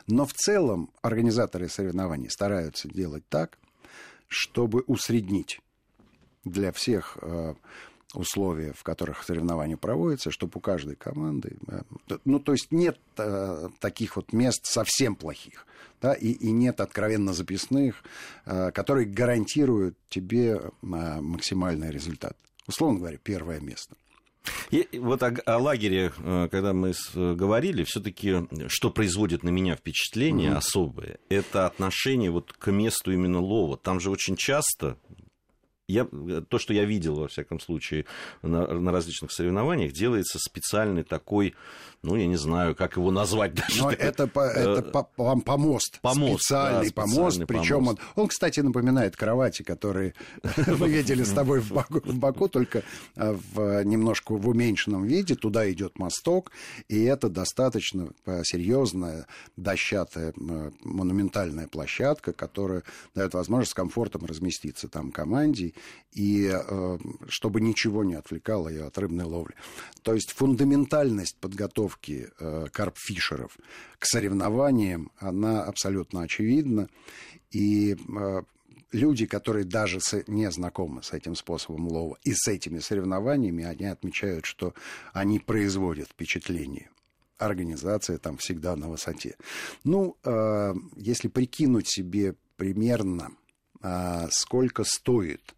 Но 0.06 0.26
в 0.26 0.34
целом 0.34 0.90
организаторы 1.00 1.68
соревнований 1.68 2.28
стараются 2.28 2.88
делать 2.88 3.24
так, 3.28 3.58
чтобы 4.28 4.82
усреднить 4.86 5.60
для 6.44 6.73
всех 6.73 7.18
э, 7.20 7.54
условия, 8.14 8.73
в 8.73 8.82
которых 8.82 9.23
соревнования 9.23 9.76
проводятся, 9.76 10.30
чтобы 10.30 10.52
у 10.56 10.61
каждой 10.61 10.97
команды... 10.97 11.56
Э, 11.68 11.82
ну, 12.25 12.40
то 12.40 12.52
есть 12.52 12.73
нет 12.73 12.99
э, 13.18 13.68
таких 13.78 14.16
вот 14.16 14.32
мест 14.32 14.64
совсем 14.64 15.14
плохих, 15.14 15.66
да, 16.00 16.14
и, 16.14 16.30
и 16.30 16.50
нет 16.50 16.80
откровенно 16.80 17.32
записных, 17.32 18.02
которые 18.44 19.06
гарантируют 19.06 19.97
тебе 20.09 20.61
максимальный 20.80 21.90
результат. 21.90 22.37
Условно 22.66 23.00
говоря, 23.00 23.18
первое 23.23 23.61
место. 23.61 23.97
И 24.70 24.88
вот 24.99 25.23
о, 25.23 25.37
о 25.44 25.59
лагере, 25.59 26.11
когда 26.50 26.73
мы 26.73 26.94
говорили, 27.14 27.85
все-таки 27.85 28.47
что 28.68 28.90
производит 28.90 29.42
на 29.42 29.50
меня 29.50 29.76
впечатление 29.76 30.52
mm-hmm. 30.52 30.56
особое, 30.56 31.18
это 31.28 31.66
отношение 31.66 32.30
вот 32.30 32.54
к 32.54 32.70
месту 32.70 33.12
именно 33.12 33.40
лова. 33.40 33.76
Там 33.76 34.00
же 34.00 34.11
очень 34.11 34.37
часто 34.37 34.97
я, 35.90 36.06
то, 36.49 36.59
что 36.59 36.73
я 36.73 36.85
видел, 36.85 37.16
во 37.16 37.28
всяком 37.28 37.61
случае, 37.61 38.06
на, 38.42 38.66
на 38.66 38.92
различных 38.92 39.32
соревнованиях, 39.32 39.92
делается 39.92 40.38
специальный 40.38 41.02
такой, 41.02 41.54
ну, 42.02 42.16
я 42.16 42.26
не 42.26 42.37
знаю, 42.37 42.75
как 42.75 42.97
его 42.97 43.11
назвать 43.11 43.54
даже. 43.54 43.82
Но 43.82 43.90
это, 43.90 44.26
по, 44.26 44.40
это 44.40 44.82
по, 44.82 45.02
по, 45.02 45.38
помост. 45.40 46.00
Помост. 46.00 46.44
Специальный, 46.44 46.88
да, 46.88 47.02
помост. 47.02 47.40
Причем 47.47 47.88
он, 47.88 47.99
он, 48.14 48.28
кстати, 48.28 48.61
напоминает 48.61 49.16
кровати, 49.16 49.62
которые 49.62 50.14
мы 50.66 50.88
видели 50.88 51.23
с 51.23 51.32
тобой 51.32 51.61
в 51.61 51.73
Баку, 51.73 52.00
в 52.04 52.18
Баку, 52.18 52.49
только 52.49 52.82
э, 53.16 53.37
в 53.54 53.85
немножко 53.85 54.32
в 54.32 54.49
уменьшенном 54.49 55.04
виде. 55.04 55.35
Туда 55.35 55.70
идет 55.70 55.99
мосток, 55.99 56.52
и 56.88 57.02
это 57.02 57.28
достаточно 57.28 58.11
э, 58.25 58.42
серьезная 58.44 59.26
дощатая 59.56 60.32
э, 60.37 60.70
монументальная 60.82 61.68
площадка, 61.68 62.32
которая 62.32 62.82
дает 63.14 63.35
возможность 63.35 63.73
с 63.73 63.75
комфортом 63.75 64.25
разместиться 64.25 64.88
там 64.88 65.12
команде 65.12 65.75
и 66.12 66.52
чтобы 67.28 67.60
ничего 67.60 68.02
не 68.02 68.14
отвлекало 68.14 68.68
ее 68.68 68.84
от 68.84 68.99
рыбной 68.99 69.25
ловли. 69.25 69.54
То 70.02 70.14
есть 70.14 70.32
фундаментальность 70.32 71.37
подготовки 71.37 72.30
э, 72.38 72.66
карпфишеров 72.72 73.56
к 73.99 74.06
соревнованиям, 74.06 75.12
она 75.18 75.62
абсолютно 75.62 76.22
очевидна. 76.22 76.88
И 77.50 77.94
э, 77.94 78.42
люди, 78.92 79.26
которые 79.26 79.64
даже 79.64 80.00
не 80.26 80.50
знакомы 80.50 81.02
с 81.02 81.12
этим 81.12 81.34
способом 81.34 81.88
лова 81.88 82.18
и 82.25 82.32
с 82.34 82.49
этими 82.49 82.78
соревнованиями, 82.78 83.64
они 83.64 83.87
отмечают, 83.87 84.46
что 84.46 84.75
они 85.12 85.38
производят 85.38 86.08
впечатление. 86.08 86.90
Организация 87.38 88.18
там 88.18 88.37
всегда 88.37 88.76
на 88.76 88.88
высоте. 88.88 89.37
Ну, 89.84 90.16
э, 90.25 90.75
если 90.96 91.28
прикинуть 91.28 91.88
себе 91.88 92.34
примерно, 92.56 93.30
э, 93.82 94.28
сколько 94.30 94.84
стоит 94.84 95.54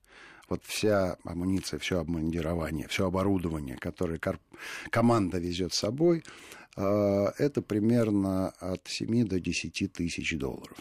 вот 0.49 0.63
вся 0.65 1.17
амуниция, 1.25 1.79
все 1.79 1.99
обмундирование, 1.99 2.89
все 2.89 3.07
оборудование, 3.07 3.77
которое 3.77 4.21
команда 4.91 5.39
везет 5.39 5.75
с 5.75 5.79
собой, 5.79 6.25
э, 6.77 7.27
это 7.39 7.63
примерно 7.63 8.51
от 8.61 8.83
7 8.87 9.27
до 9.27 9.41
10 9.41 9.93
тысяч 9.93 10.37
долларов. 10.39 10.77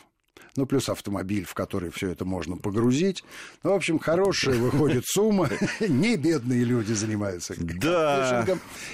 Ну, 0.58 0.65
плюс 0.65 0.89
автомобиль, 0.89 1.46
в 1.46 1.53
который 1.53 1.91
все 1.91 2.10
это 2.10 2.25
можно 2.25 2.58
погрузить. 2.58 3.24
Ну, 3.63 3.72
в 3.72 3.74
общем, 3.74 4.00
хорошая 4.00 4.58
выходит 4.58 5.06
сумма. 5.06 5.50
Не 5.80 6.18
бедные 6.18 6.65
люди 6.65 6.91
занимаются 6.91 7.56
да. 7.58 8.46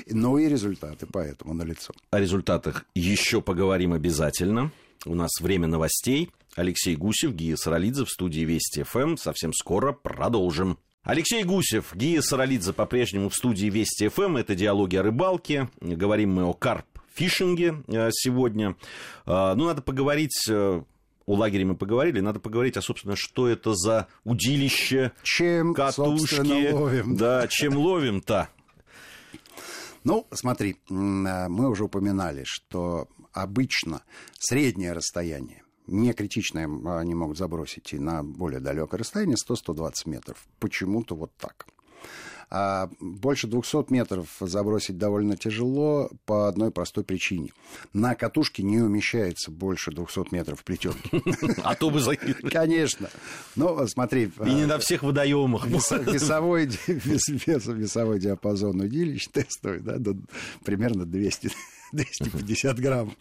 но 0.08 0.38
и 0.38 0.48
результаты 0.48 1.08
поэтому 1.12 1.54
налицо. 1.54 1.94
О 2.12 2.20
результатах 2.20 2.86
еще 2.94 3.42
поговорим 3.42 3.94
обязательно. 3.94 4.72
У 5.06 5.16
нас 5.16 5.32
время 5.40 5.68
новостей. 5.68 6.30
Алексей 6.58 6.96
Гусев, 6.96 7.34
Гия 7.34 7.56
Саралидзе 7.56 8.04
в 8.04 8.10
студии 8.10 8.42
Вести 8.42 8.82
ФМ. 8.82 9.16
Совсем 9.16 9.54
скоро 9.54 9.92
продолжим. 9.92 10.80
Алексей 11.04 11.44
Гусев, 11.44 11.96
Гия 11.96 12.22
Саралидзе 12.22 12.74
по-прежнему 12.74 13.30
в 13.30 13.36
студии 13.36 13.68
Вести 13.68 14.08
ФМ. 14.08 14.38
Это 14.38 14.56
«Диалоги 14.56 14.96
о 14.96 15.04
рыбалке». 15.04 15.70
Говорим 15.80 16.34
мы 16.34 16.46
о 16.46 16.54
карп-фишинге 16.54 17.84
э, 17.88 18.10
сегодня. 18.12 18.76
Э, 19.28 19.54
ну, 19.56 19.66
надо 19.66 19.84
поговорить 19.84 20.50
э, 20.50 20.82
о 21.28 21.34
лагере 21.36 21.64
мы 21.64 21.76
поговорили, 21.76 22.22
надо 22.22 22.40
поговорить, 22.40 22.76
а, 22.76 22.82
собственно, 22.82 23.16
что 23.16 23.48
это 23.48 23.76
за 23.76 24.08
удилище, 24.24 25.12
чем, 25.22 25.76
катушки. 25.76 26.72
ловим. 26.72 27.18
Да, 27.18 27.48
чем 27.48 27.78
ловим-то. 27.78 28.50
Ну, 30.04 30.26
смотри, 30.32 30.78
мы 30.90 31.70
уже 31.70 31.84
упоминали, 31.84 32.44
что 32.46 33.10
обычно 33.32 34.02
среднее 34.40 34.94
расстояние 34.94 35.62
не 35.88 36.14
критичное 36.14 36.70
они 36.98 37.16
могут 37.16 37.38
забросить 37.38 37.94
и 37.94 38.00
на 38.00 38.24
более 38.24 38.60
далекое 38.60 39.00
расстояние, 39.00 39.38
100-120 39.38 39.92
метров. 40.06 40.46
Почему-то 40.60 41.16
вот 41.16 41.32
так. 41.38 41.68
А 42.50 42.90
больше 43.00 43.48
200 43.48 43.92
метров 43.92 44.28
забросить 44.40 44.98
довольно 44.98 45.36
тяжело 45.36 46.10
по 46.26 46.48
одной 46.48 46.72
простой 46.72 47.04
причине. 47.04 47.52
На 47.94 48.16
катушке 48.16 48.64
не 48.64 48.80
умещается 48.80 49.52
больше 49.52 49.92
200 49.92 50.34
метров 50.34 50.64
плетенки. 50.64 51.22
А 51.64 51.76
то 51.76 51.90
бы 51.90 52.02
Конечно. 52.50 53.10
Ну, 53.56 53.86
смотри. 53.88 54.32
И 54.46 54.54
не 54.54 54.66
на 54.66 54.78
всех 54.80 55.04
водоемах. 55.04 55.68
Весовой, 55.68 56.68
весовой 56.88 58.20
диапазон 58.20 58.80
удилищ 58.80 59.28
тестовый, 59.28 59.82
да, 59.82 59.98
примерно 60.64 61.06
200 61.06 61.52
250 61.92 62.80
грамм. 62.80 63.16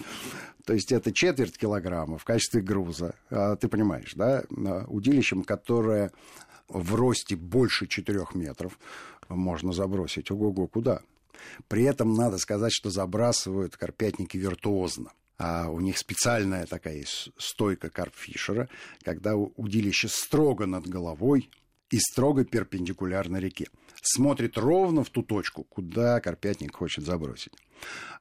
То 0.64 0.72
есть 0.72 0.92
это 0.92 1.12
четверть 1.12 1.56
килограмма 1.58 2.18
в 2.18 2.24
качестве 2.24 2.60
груза. 2.60 3.14
А, 3.30 3.56
ты 3.56 3.68
понимаешь, 3.68 4.14
да? 4.14 4.44
Удилищем, 4.88 5.44
которое 5.44 6.10
в 6.68 6.94
росте 6.94 7.36
больше 7.36 7.86
4 7.86 8.26
метров, 8.34 8.78
можно 9.28 9.72
забросить. 9.72 10.30
Ого-го, 10.30 10.66
куда? 10.66 11.02
При 11.68 11.84
этом 11.84 12.14
надо 12.14 12.38
сказать, 12.38 12.72
что 12.72 12.90
забрасывают 12.90 13.76
карпятники 13.76 14.36
виртуозно. 14.36 15.12
А 15.38 15.68
у 15.68 15.80
них 15.80 15.98
специальная 15.98 16.66
такая 16.66 17.04
стойка 17.36 17.90
карпфишера, 17.90 18.68
когда 19.02 19.36
удилище 19.36 20.08
строго 20.08 20.66
над 20.66 20.86
головой 20.86 21.50
и 21.90 21.98
строго 21.98 22.44
перпендикулярно 22.44 23.36
реке. 23.36 23.66
Смотрит 24.02 24.56
ровно 24.56 25.04
в 25.04 25.10
ту 25.10 25.22
точку, 25.22 25.64
куда 25.64 26.20
карпятник 26.20 26.74
хочет 26.74 27.04
забросить. 27.04 27.52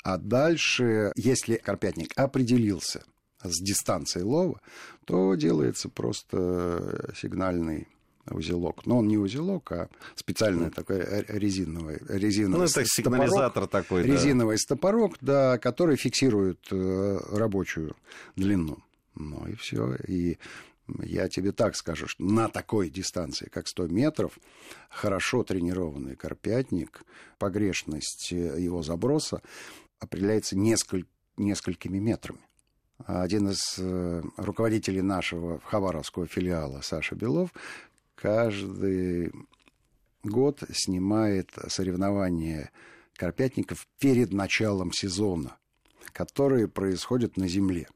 А 0.03 0.17
дальше, 0.17 1.11
если 1.15 1.55
карпятник 1.55 2.11
определился 2.17 3.03
с 3.41 3.61
дистанцией 3.61 4.25
лова, 4.25 4.59
то 5.05 5.35
делается 5.35 5.87
просто 5.89 7.13
сигнальный 7.15 7.87
узелок. 8.29 8.85
Но 8.85 8.99
он 8.99 9.07
не 9.07 9.17
узелок, 9.17 9.71
а 9.71 9.89
специальный 10.15 10.69
такой 10.71 11.05
резиновый, 11.27 11.99
резиновый 12.07 12.59
ну, 12.59 12.63
это 12.63 12.83
сигнализатор 12.85 13.67
такой, 13.67 14.03
да. 14.03 14.13
Резиновый 14.13 14.57
стопорок, 14.57 15.17
да, 15.21 15.57
который 15.57 15.95
фиксирует 15.95 16.67
э, 16.71 17.19
рабочую 17.31 17.95
длину. 18.35 18.79
Ну 19.15 19.47
и 19.47 19.55
все. 19.55 19.95
И 20.07 20.37
я 21.01 21.27
тебе 21.29 21.51
так 21.51 21.75
скажу, 21.75 22.07
что 22.07 22.23
на 22.23 22.47
такой 22.49 22.89
дистанции, 22.89 23.49
как 23.49 23.67
100 23.67 23.87
метров, 23.87 24.37
хорошо 24.89 25.43
тренированный 25.43 26.15
карпятник, 26.15 27.03
погрешность 27.39 28.31
его 28.31 28.83
заброса 28.83 29.41
определяется 29.99 30.57
несколь, 30.57 31.05
несколькими 31.37 31.97
метрами. 31.97 32.39
Один 33.05 33.49
из 33.49 33.77
э, 33.77 34.21
руководителей 34.37 35.01
нашего 35.01 35.59
хабаровского 35.59 36.27
филиала, 36.27 36.79
Саша 36.81 37.15
Белов, 37.15 37.49
каждый 38.15 39.31
год 40.23 40.63
снимает 40.73 41.51
соревнования 41.67 42.71
карпятников 43.15 43.87
перед 43.99 44.33
началом 44.33 44.91
сезона, 44.91 45.57
которые 46.11 46.67
происходят 46.67 47.37
на 47.37 47.47
земле. 47.47 47.87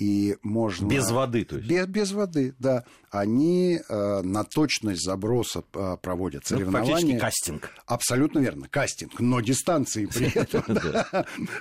И 0.00 0.38
можно... 0.42 0.86
Без 0.86 1.10
воды, 1.10 1.44
то 1.44 1.56
есть? 1.56 1.68
Без, 1.68 1.86
без 1.86 2.12
воды, 2.12 2.54
да. 2.58 2.84
Они 3.10 3.78
э, 3.86 4.22
на 4.22 4.44
точность 4.44 5.04
заброса 5.04 5.62
э, 5.74 5.98
проводят 6.00 6.44
ну, 6.48 6.56
соревнования. 6.56 7.16
Ну, 7.16 7.20
кастинг. 7.20 7.70
Абсолютно 7.84 8.38
верно, 8.38 8.66
кастинг. 8.66 9.20
Но 9.20 9.40
дистанции 9.42 10.06
при 10.06 10.28
этом 10.34 10.64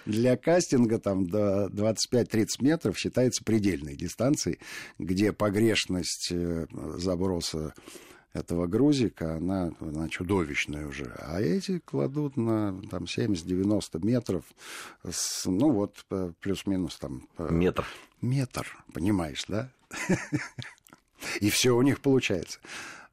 для 0.05 0.38
кастинга 0.38 1.00
там 1.00 1.27
до 1.27 1.65
25-30 1.67 2.46
метров 2.62 2.98
считается 2.98 3.43
предельной 3.43 3.98
дистанцией, 3.98 4.60
где 4.98 5.34
погрешность 5.34 6.29
э, 6.31 6.67
заброса 6.96 7.74
этого 8.33 8.67
грузика, 8.67 9.36
она, 9.36 9.71
она 9.79 10.07
чудовищная 10.09 10.88
уже. 10.88 11.15
А 11.19 11.41
эти 11.41 11.79
кладут 11.79 12.38
на 12.38 12.79
там, 12.89 13.03
70-90 13.03 14.05
метров, 14.05 14.43
с, 15.09 15.45
ну 15.45 15.71
вот, 15.71 16.05
плюс-минус 16.39 16.98
там... 16.98 17.27
Метр 17.38 17.86
метр, 18.21 18.67
понимаешь, 18.93 19.45
да? 19.48 19.71
И 21.41 21.50
все 21.50 21.75
у 21.75 21.81
них 21.81 22.01
получается. 22.01 22.59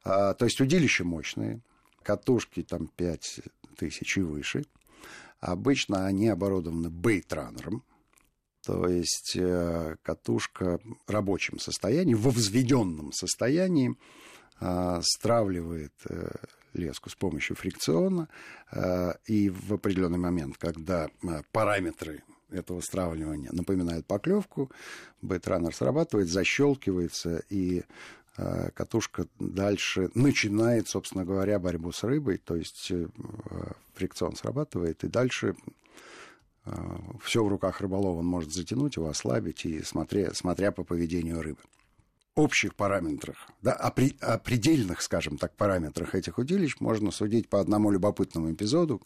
А, 0.03 0.33
то 0.33 0.45
есть 0.45 0.61
удилища 0.61 1.03
мощные, 1.03 1.61
катушки 2.03 2.63
там 2.63 2.87
5 2.87 3.39
тысяч 3.77 4.17
и 4.17 4.21
выше. 4.21 4.65
Обычно 5.39 6.05
они 6.05 6.29
оборудованы 6.29 6.89
бейтранером, 6.89 7.83
то 8.65 8.87
есть 8.87 9.35
э, 9.35 9.95
катушка 10.01 10.79
в 11.05 11.11
рабочем 11.11 11.59
состоянии, 11.59 12.15
во 12.15 12.31
взведенном 12.31 13.11
состоянии 13.13 13.91
э, 13.91 13.95
стравливает 14.59 15.93
э, 16.09 16.29
леску 16.77 17.09
с 17.09 17.15
помощью 17.15 17.55
фрикциона, 17.55 18.27
э, 18.71 19.13
и 19.25 19.49
в 19.49 19.73
определенный 19.73 20.17
момент, 20.17 20.57
когда 20.57 21.07
э, 21.23 21.41
параметры 21.51 22.23
этого 22.49 22.81
стравливания 22.81 23.49
напоминает 23.51 24.05
поклевку, 24.05 24.71
бейтранер 25.21 25.75
срабатывает, 25.75 26.29
защелкивается, 26.29 27.43
и 27.49 27.83
э, 28.37 28.69
катушка 28.73 29.27
дальше 29.39 30.09
начинает, 30.13 30.87
собственно 30.87 31.25
говоря, 31.25 31.59
борьбу 31.59 31.91
с 31.91 32.03
рыбой, 32.03 32.37
то 32.37 32.55
есть 32.55 32.91
э, 32.91 33.07
фрикцион 33.95 34.35
срабатывает, 34.35 35.03
и 35.03 35.07
дальше 35.07 35.55
э, 36.65 36.71
все 37.21 37.43
в 37.43 37.47
руках 37.47 37.81
рыболова 37.81 38.19
он 38.19 38.25
может 38.25 38.53
затянуть 38.53 38.95
его, 38.95 39.09
ослабить, 39.09 39.65
и 39.65 39.83
смотря, 39.83 40.33
смотря 40.33 40.71
по 40.71 40.83
поведению 40.83 41.41
рыбы 41.41 41.59
общих 42.37 42.75
параметрах, 42.75 43.49
да, 43.63 43.73
о, 43.73 43.89
при, 43.89 44.15
о 44.21 44.37
предельных, 44.37 45.01
скажем 45.01 45.39
так, 45.39 45.55
параметрах 45.55 46.13
этих 46.13 46.37
удилищ 46.37 46.75
можно 46.79 47.09
судить 47.09 47.49
по 47.49 47.59
одному 47.59 47.89
любопытному 47.89 48.53
эпизоду, 48.53 49.01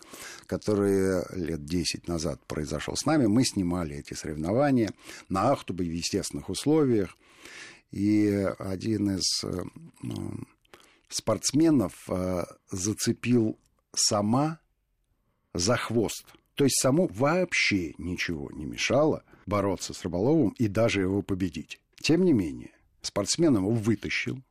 который 0.47 1.23
лет 1.33 1.63
10 1.63 2.09
назад 2.09 2.41
произошел 2.45 2.95
с 2.97 3.05
нами. 3.05 3.27
Мы 3.27 3.45
снимали 3.45 3.95
эти 3.95 4.13
соревнования 4.13 4.91
на 5.29 5.51
Ахтубе 5.51 5.85
в 5.85 5.93
естественных 5.93 6.49
условиях. 6.49 7.17
И 7.91 8.29
один 8.59 9.17
из 9.17 9.43
э, 9.43 9.63
спортсменов 11.07 11.93
э, 12.09 12.43
зацепил 12.69 13.57
сама 13.93 14.59
за 15.53 15.77
хвост. 15.77 16.25
То 16.55 16.65
есть 16.65 16.81
саму 16.81 17.07
вообще 17.07 17.93
ничего 17.97 18.51
не 18.51 18.65
мешало 18.65 19.23
бороться 19.45 19.93
с 19.93 20.03
рыболовом 20.03 20.49
и 20.57 20.67
даже 20.67 20.99
его 20.99 21.21
победить. 21.21 21.79
Тем 22.01 22.25
не 22.25 22.33
менее, 22.33 22.71
Спортсмен 23.01 23.57
его 23.57 23.69
вытащил. 23.71 24.41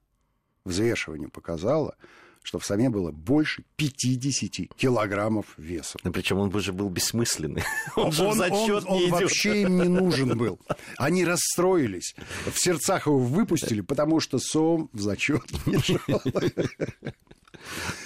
Взвешивание 0.64 1.28
показало, 1.28 1.96
что 2.42 2.58
в 2.58 2.64
саме 2.64 2.88
было 2.88 3.10
больше 3.10 3.64
50 3.76 4.74
килограммов 4.76 5.46
веса. 5.56 5.98
Ну, 6.02 6.12
причем 6.12 6.38
он 6.38 6.58
же 6.60 6.72
был 6.72 6.88
бессмысленный. 6.88 7.62
Он, 7.96 8.12
он, 8.18 8.40
он, 8.40 8.52
он, 8.52 8.84
он 8.86 9.10
вообще 9.10 9.62
им 9.62 9.82
не 9.82 9.88
нужен 9.88 10.36
был. 10.36 10.58
Они 10.96 11.24
расстроились. 11.24 12.14
В 12.46 12.58
сердцах 12.58 13.06
его 13.06 13.18
выпустили, 13.18 13.80
потому 13.80 14.20
что 14.20 14.38
Сом 14.38 14.88
в 14.92 15.00
зачет 15.00 15.42
не 15.66 15.78
шел. 15.82 16.22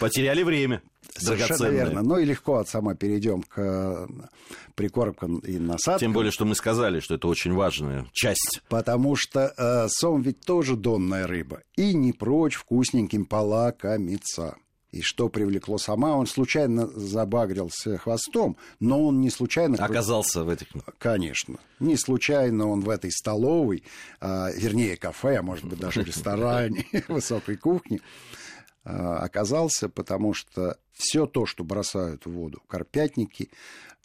Потеряли 0.00 0.42
время. 0.42 0.82
Совершенно 1.16 1.66
верно. 1.66 2.02
Ну 2.02 2.18
и 2.18 2.24
легко 2.24 2.56
от 2.56 2.68
сама 2.68 2.94
перейдем 2.94 3.42
к 3.42 3.58
э, 3.58 4.06
прикормкам 4.74 5.38
и 5.38 5.58
насадкам. 5.58 6.00
Тем 6.00 6.12
более, 6.12 6.32
что 6.32 6.44
мы 6.44 6.54
сказали, 6.56 6.98
что 7.00 7.14
это 7.14 7.28
очень 7.28 7.52
важная 7.52 8.06
часть. 8.12 8.62
Потому 8.68 9.14
что 9.14 9.52
э, 9.56 9.88
сом 9.88 10.22
ведь 10.22 10.40
тоже 10.40 10.76
донная 10.76 11.26
рыба. 11.26 11.62
И 11.76 11.94
не 11.94 12.12
прочь 12.12 12.54
вкусненьким 12.54 13.26
полакомиться. 13.26 14.23
И 14.94 15.02
что 15.02 15.28
привлекло 15.28 15.76
сама, 15.76 16.16
он 16.16 16.28
случайно 16.28 16.86
забагрился 16.86 17.98
хвостом, 17.98 18.56
но 18.78 19.04
он 19.08 19.20
не 19.20 19.28
случайно... 19.28 19.76
Оказался 19.84 20.44
в 20.44 20.48
этих... 20.48 20.68
Конечно. 20.98 21.58
Не 21.80 21.96
случайно 21.96 22.68
он 22.68 22.80
в 22.80 22.88
этой 22.88 23.10
столовой, 23.10 23.82
а, 24.20 24.52
вернее, 24.54 24.96
кафе, 24.96 25.38
а 25.38 25.42
может 25.42 25.64
быть 25.64 25.80
даже 25.80 26.04
ресторане 26.04 26.86
высокой 27.08 27.56
кухни, 27.56 28.00
а, 28.84 29.18
оказался, 29.18 29.88
потому 29.88 30.32
что 30.32 30.78
все 30.92 31.26
то, 31.26 31.44
что 31.44 31.64
бросают 31.64 32.24
в 32.24 32.30
воду 32.30 32.62
карпятники, 32.68 33.50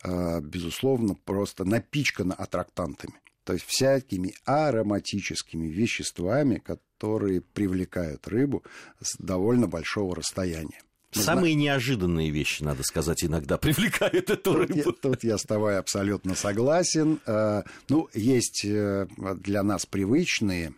а, 0.02 0.42
безусловно, 0.42 1.14
просто 1.14 1.66
напичкано 1.66 2.34
аттрактантами. 2.34 3.14
То 3.44 3.54
есть 3.54 3.66
всякими 3.68 4.34
ароматическими 4.46 5.68
веществами, 5.68 6.58
которые 7.00 7.40
привлекают 7.40 8.28
рыбу 8.28 8.62
с 9.02 9.16
довольно 9.18 9.68
большого 9.68 10.18
расстояния. 10.18 10.82
Мы 11.16 11.22
Самые 11.24 11.54
знаем... 11.54 11.60
неожиданные 11.60 12.30
вещи, 12.30 12.62
надо 12.62 12.84
сказать, 12.84 13.24
иногда 13.24 13.58
привлекают 13.58 14.30
эту 14.30 14.36
тут 14.36 14.56
рыбу. 14.58 14.74
Я, 14.78 14.84
тут 14.84 15.24
я 15.24 15.38
с 15.38 15.44
тобой 15.44 15.78
абсолютно 15.78 16.36
согласен. 16.36 17.20
А, 17.26 17.64
ну, 17.88 18.10
есть 18.14 18.66
э, 18.66 19.08
для 19.38 19.64
нас 19.64 19.86
привычные, 19.86 20.74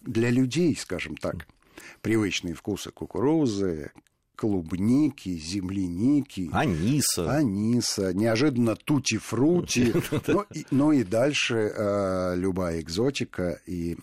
для 0.00 0.30
людей, 0.30 0.74
скажем 0.74 1.16
так, 1.16 1.46
привычные 2.00 2.54
вкусы 2.54 2.90
кукурузы, 2.90 3.92
клубники, 4.42 5.38
земляники. 5.38 6.50
Аниса. 6.52 7.30
Аниса. 7.30 8.12
Неожиданно 8.12 8.74
тути-фрути. 8.74 9.94
ну, 10.26 10.44
и, 10.52 10.66
ну 10.72 10.90
и 10.90 11.04
дальше 11.04 11.72
э, 11.72 12.34
любая 12.34 12.80
экзотика 12.80 13.60
и, 13.66 13.96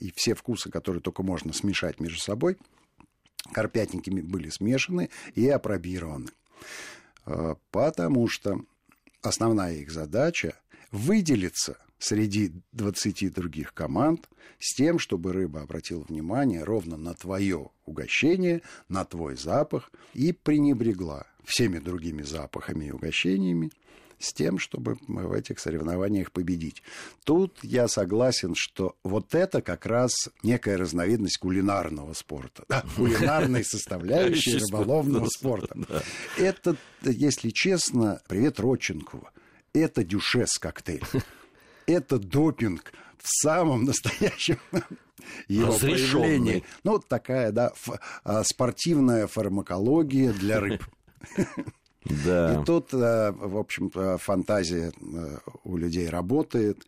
и 0.00 0.12
все 0.14 0.34
вкусы, 0.34 0.70
которые 0.70 1.00
только 1.00 1.22
можно 1.22 1.54
смешать 1.54 2.00
между 2.00 2.20
собой, 2.20 2.58
карпятники 3.52 4.10
были 4.10 4.50
смешаны 4.50 5.08
и 5.34 5.48
опробированы. 5.48 6.28
Э, 7.24 7.54
потому 7.70 8.28
что 8.28 8.60
основная 9.22 9.76
их 9.76 9.90
задача 9.90 10.54
выделиться 10.92 11.78
среди 11.98 12.52
20 12.72 13.32
других 13.32 13.74
команд 13.74 14.28
с 14.58 14.74
тем, 14.74 14.98
чтобы 14.98 15.32
рыба 15.32 15.62
обратила 15.62 16.02
внимание 16.02 16.64
ровно 16.64 16.96
на 16.96 17.14
твое 17.14 17.70
угощение, 17.84 18.62
на 18.88 19.04
твой 19.04 19.36
запах 19.36 19.90
и 20.14 20.32
пренебрегла 20.32 21.26
всеми 21.44 21.78
другими 21.78 22.22
запахами 22.22 22.86
и 22.86 22.90
угощениями 22.90 23.70
с 24.18 24.32
тем, 24.32 24.58
чтобы 24.58 24.98
в 25.06 25.32
этих 25.32 25.60
соревнованиях 25.60 26.32
победить. 26.32 26.82
Тут 27.24 27.56
я 27.62 27.88
согласен, 27.88 28.54
что 28.56 28.96
вот 29.04 29.34
это 29.34 29.62
как 29.62 29.86
раз 29.86 30.10
некая 30.42 30.76
разновидность 30.76 31.38
кулинарного 31.38 32.14
спорта, 32.14 32.64
да, 32.68 32.84
кулинарной 32.96 33.64
составляющей 33.64 34.58
рыболовного 34.58 35.28
спорта. 35.28 35.76
Это, 36.36 36.76
если 37.02 37.50
честно, 37.50 38.20
привет 38.28 38.58
Родченкову, 38.58 39.28
это 39.72 40.02
дюшес 40.04 40.58
коктейль. 40.58 41.04
Это 41.88 42.18
допинг 42.18 42.92
в 43.18 43.28
самом 43.42 43.84
настоящем 43.84 44.58
его 45.48 45.72
проявлении. 45.72 46.64
Ну, 46.84 46.92
вот 46.92 47.08
такая, 47.08 47.50
да, 47.50 47.72
а, 48.24 48.44
спортивная 48.44 49.26
фармакология 49.26 50.32
для 50.32 50.60
рыб. 50.60 50.84
Да. 52.24 52.54
И 52.54 52.64
тут, 52.64 52.94
э, 52.94 53.32
в 53.32 53.58
общем 53.58 53.90
фантазия 54.18 54.92
э, 54.96 55.38
у 55.64 55.76
людей 55.76 56.08
работает 56.08 56.86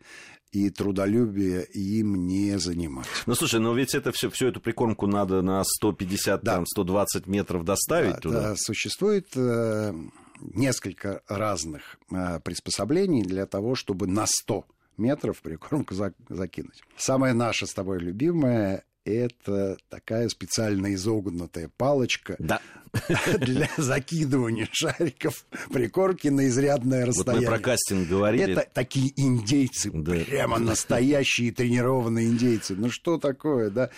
и 0.51 0.71
трудолюбие 0.71 1.63
им 1.65 2.25
не 2.25 2.57
занимать. 2.57 3.05
Ну, 3.27 3.35
слушай, 3.35 3.59
но 3.59 3.75
ведь 3.75 3.93
это 3.93 4.11
все, 4.13 4.31
всю 4.31 4.47
эту 4.47 4.61
прикормку 4.61 5.05
надо 5.05 5.43
на 5.43 5.63
150, 5.63 6.41
да. 6.41 6.55
там, 6.55 6.65
120 6.65 7.27
метров 7.27 7.63
доставить 7.63 8.15
да, 8.15 8.19
туда. 8.19 8.41
Да, 8.41 8.55
существует 8.57 9.27
э, 9.35 9.93
несколько 10.39 11.21
разных 11.27 11.99
приспособлений 12.43 13.21
для 13.21 13.45
того, 13.45 13.75
чтобы 13.75 14.07
на 14.07 14.25
100 14.25 14.65
метров 14.97 15.41
прикормку 15.41 15.93
за, 15.93 16.13
закинуть. 16.29 16.81
Самое 16.97 17.33
наше 17.33 17.65
с 17.67 17.73
тобой 17.73 17.99
любимое 17.99 18.83
это 19.03 19.77
такая 19.89 20.29
специально 20.29 20.93
изогнутая 20.93 21.69
палочка 21.75 22.35
да. 22.39 22.61
для 23.39 23.69
закидывания 23.77 24.67
шариков 24.71 25.45
прикормки 25.71 26.27
на 26.27 26.47
изрядное 26.47 27.05
расстояние. 27.05 27.47
Вот 27.47 27.51
мы 27.51 27.57
про 27.57 27.63
кастинг 27.63 28.07
говорили. 28.07 28.53
Это 28.53 28.67
такие 28.73 29.13
индейцы, 29.15 29.91
да. 29.93 30.13
прямо 30.13 30.59
настоящие 30.59 31.51
тренированные 31.51 32.27
индейцы. 32.27 32.75
Ну 32.75 32.89
что 32.89 33.17
такое, 33.17 33.69
да? 33.69 33.89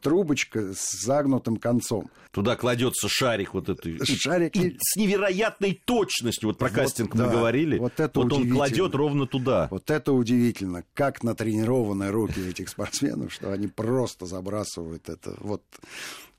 Трубочка 0.00 0.72
с 0.74 1.02
загнутым 1.04 1.56
концом. 1.56 2.10
Туда 2.30 2.54
кладется 2.54 3.08
шарик 3.08 3.54
вот 3.54 3.68
этот. 3.68 3.84
Шарик. 4.06 4.54
И, 4.54 4.68
и 4.68 4.76
с 4.80 4.96
невероятной 4.96 5.80
точностью, 5.84 6.50
вот 6.50 6.58
про 6.58 6.68
вот, 6.68 6.76
кастинг 6.76 7.16
да, 7.16 7.26
мы 7.26 7.32
говорили. 7.32 7.78
Вот, 7.78 7.98
это 7.98 8.20
вот 8.20 8.32
он 8.32 8.48
кладет 8.48 8.94
ровно 8.94 9.26
туда. 9.26 9.66
Вот 9.70 9.90
это 9.90 10.12
удивительно, 10.12 10.84
как 10.94 11.24
натренированы 11.24 12.10
руки 12.10 12.40
этих 12.48 12.68
спортсменов, 12.68 13.32
что 13.32 13.52
они 13.52 13.66
просто 13.66 14.26
забрасывают 14.26 15.08
это 15.08 15.34
вот 15.40 15.62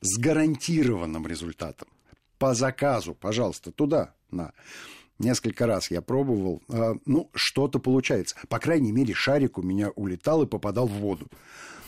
с 0.01 0.19
гарантированным 0.19 1.25
результатом. 1.27 1.87
По 2.37 2.53
заказу, 2.53 3.13
пожалуйста, 3.13 3.71
туда, 3.71 4.13
на. 4.31 4.53
Несколько 5.19 5.67
раз 5.67 5.91
я 5.91 6.01
пробовал. 6.01 6.63
А, 6.67 6.95
ну, 7.05 7.29
что-то 7.35 7.77
получается. 7.77 8.35
По 8.49 8.57
крайней 8.57 8.91
мере, 8.91 9.13
шарик 9.13 9.59
у 9.59 9.61
меня 9.61 9.91
улетал 9.91 10.41
и 10.41 10.47
попадал 10.47 10.87
в 10.87 10.93
воду. 10.93 11.27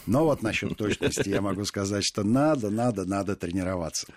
Но 0.06 0.26
вот 0.26 0.42
насчет 0.42 0.76
точности 0.78 1.30
я 1.30 1.42
могу 1.42 1.64
сказать, 1.66 2.04
что 2.04 2.24
надо, 2.24 2.70
надо, 2.70 3.06
надо 3.06 3.36
тренироваться. 3.36 4.08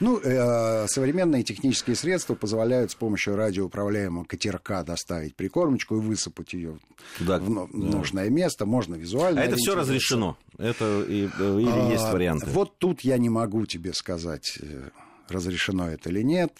Ну, 0.00 0.18
э, 0.18 0.86
современные 0.88 1.42
технические 1.42 1.96
средства 1.96 2.34
позволяют 2.34 2.90
с 2.90 2.94
помощью 2.94 3.36
радиоуправляемого 3.36 4.24
катерка 4.24 4.82
доставить 4.82 5.36
прикормочку 5.36 5.96
и 5.96 6.00
высыпать 6.00 6.52
ее 6.54 6.78
Туда, 7.18 7.38
в 7.38 7.54
да. 7.54 7.66
нужное 7.72 8.30
место. 8.30 8.66
Можно 8.66 8.96
визуально. 8.96 9.42
А 9.42 9.44
это 9.44 9.56
все 9.56 9.74
разрешено? 9.74 10.36
Это 10.58 11.04
и, 11.08 11.28
э, 11.38 11.60
или 11.60 11.70
а, 11.70 11.90
есть 11.90 12.12
варианты? 12.12 12.46
Вот 12.46 12.78
тут 12.78 13.02
я 13.02 13.18
не 13.18 13.28
могу 13.28 13.64
тебе 13.66 13.92
сказать 13.92 14.58
э, 14.60 14.88
разрешено 15.28 15.88
это 15.88 16.08
или 16.08 16.22
нет. 16.22 16.52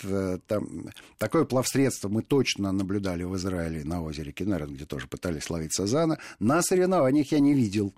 Там, 0.46 0.90
такое 1.16 1.44
плавсредство 1.44 2.08
мы 2.08 2.22
точно 2.22 2.70
наблюдали 2.70 3.24
в 3.24 3.34
Израиле 3.36 3.82
на 3.84 4.02
озере 4.02 4.32
Кенерет, 4.32 4.70
где 4.70 4.84
тоже 4.84 5.06
пытались 5.06 5.50
ловить 5.50 5.74
сазана. 5.74 6.18
На 6.38 6.62
соревнованиях 6.62 7.32
я 7.32 7.40
не 7.40 7.54
видел 7.54 7.94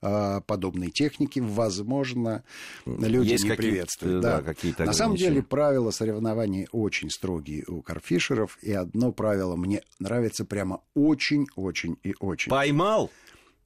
подобной 0.00 0.90
техники, 0.90 1.40
возможно, 1.40 2.44
люди 2.86 3.30
Есть 3.30 3.44
не 3.44 3.50
приветствуют. 3.54 4.22
Да. 4.22 4.38
Да, 4.38 4.42
какие-то 4.42 4.84
На 4.84 4.92
самом 4.92 5.16
деле 5.16 5.42
правила 5.42 5.90
соревнований 5.90 6.68
очень 6.72 7.10
строгие 7.10 7.64
у 7.66 7.82
карфишеров, 7.82 8.58
и 8.62 8.72
одно 8.72 9.12
правило 9.12 9.56
мне 9.56 9.82
нравится 9.98 10.44
прямо 10.44 10.82
очень-очень 10.94 11.98
и 12.02 12.14
очень. 12.20 12.50
Поймал? 12.50 13.10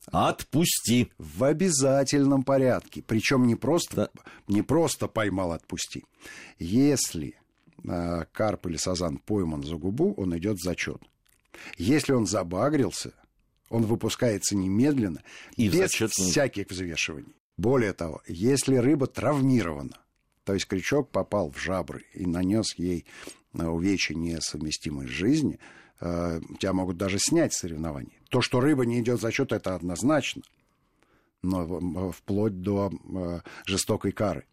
Отпусти. 0.06 1.12
В 1.18 1.44
обязательном 1.44 2.42
порядке. 2.42 3.02
Причем 3.06 3.46
не 3.46 3.54
просто, 3.54 3.96
да. 3.96 4.08
не 4.48 4.62
просто 4.62 5.06
поймал, 5.06 5.52
отпусти. 5.52 6.04
Если 6.58 7.36
э, 7.84 8.24
карп 8.32 8.66
или 8.66 8.76
сазан 8.76 9.18
пойман 9.18 9.62
за 9.62 9.76
губу, 9.76 10.14
он 10.16 10.36
идет 10.36 10.58
в 10.58 10.62
зачет. 10.62 11.02
Если 11.76 12.12
он 12.12 12.26
забагрился, 12.26 13.12
он 13.72 13.86
выпускается 13.86 14.54
немедленно, 14.54 15.22
и 15.56 15.68
без 15.68 15.78
зачет... 15.78 16.10
всяких 16.10 16.68
взвешиваний. 16.68 17.34
Более 17.56 17.94
того, 17.94 18.20
если 18.26 18.76
рыба 18.76 19.06
травмирована, 19.06 19.98
то 20.44 20.52
есть 20.52 20.66
крючок 20.66 21.10
попал 21.10 21.50
в 21.50 21.58
жабры 21.58 22.04
и 22.12 22.26
нанес 22.26 22.74
ей 22.76 23.06
э, 23.54 23.64
увечья 23.64 24.14
несовместимой 24.14 25.06
с 25.06 25.10
жизнью, 25.10 25.58
э, 26.00 26.40
тебя 26.60 26.74
могут 26.74 26.98
даже 26.98 27.18
снять 27.18 27.54
с 27.54 27.60
соревнований. 27.60 28.18
То, 28.28 28.42
что 28.42 28.60
рыба 28.60 28.84
не 28.84 29.00
идет 29.00 29.20
за 29.20 29.30
счет, 29.30 29.52
это 29.52 29.74
однозначно. 29.74 30.42
Но 31.42 32.12
вплоть 32.12 32.60
до 32.60 32.92
э, 32.92 33.40
жестокой 33.64 34.12
кары. 34.12 34.44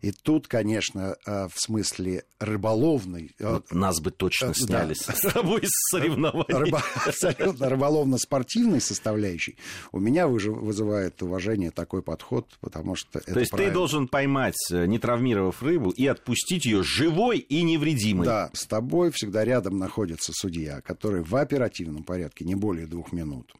И 0.00 0.12
тут, 0.12 0.48
конечно, 0.48 1.16
э, 1.26 1.48
в 1.48 1.60
смысле 1.60 2.24
рыболовной... 2.38 3.34
Э, 3.38 3.60
нас 3.70 4.00
бы 4.00 4.10
точно 4.10 4.50
э, 4.50 4.54
сняли 4.54 4.94
да. 5.06 5.14
с 5.14 5.32
тобой 5.32 5.62
с 5.64 5.90
соревнований. 5.90 6.54
Рыба, 6.54 6.82
абсолютно 7.06 7.68
рыболовно-спортивной 7.68 8.80
составляющей 8.80 9.56
у 9.92 10.00
меня 10.00 10.26
вызывает 10.28 11.22
уважение 11.22 11.70
такой 11.70 12.02
подход, 12.02 12.46
потому 12.60 12.96
что 12.96 13.20
То 13.20 13.38
есть 13.38 13.50
правильно. 13.50 13.70
ты 13.70 13.74
должен 13.74 14.08
поймать, 14.08 14.56
не 14.70 14.98
травмировав 14.98 15.62
рыбу, 15.62 15.90
и 15.90 16.06
отпустить 16.06 16.64
ее 16.64 16.82
живой 16.82 17.38
и 17.38 17.62
невредимой. 17.62 18.26
Да, 18.26 18.50
с 18.52 18.66
тобой 18.66 19.10
всегда 19.12 19.44
рядом 19.44 19.78
находится 19.78 20.32
судья, 20.34 20.80
который 20.80 21.22
в 21.22 21.34
оперативном 21.36 22.04
порядке 22.04 22.44
не 22.44 22.54
более 22.54 22.86
двух 22.86 23.12
минут 23.12 23.52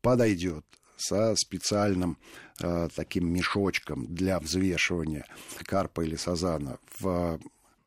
подойдет, 0.00 0.64
со 0.96 1.34
специальным 1.36 2.18
таким 2.94 3.32
мешочком 3.32 4.06
для 4.06 4.38
взвешивания 4.38 5.26
карпа 5.64 6.02
или 6.02 6.16
сазана 6.16 6.78
в 6.98 7.38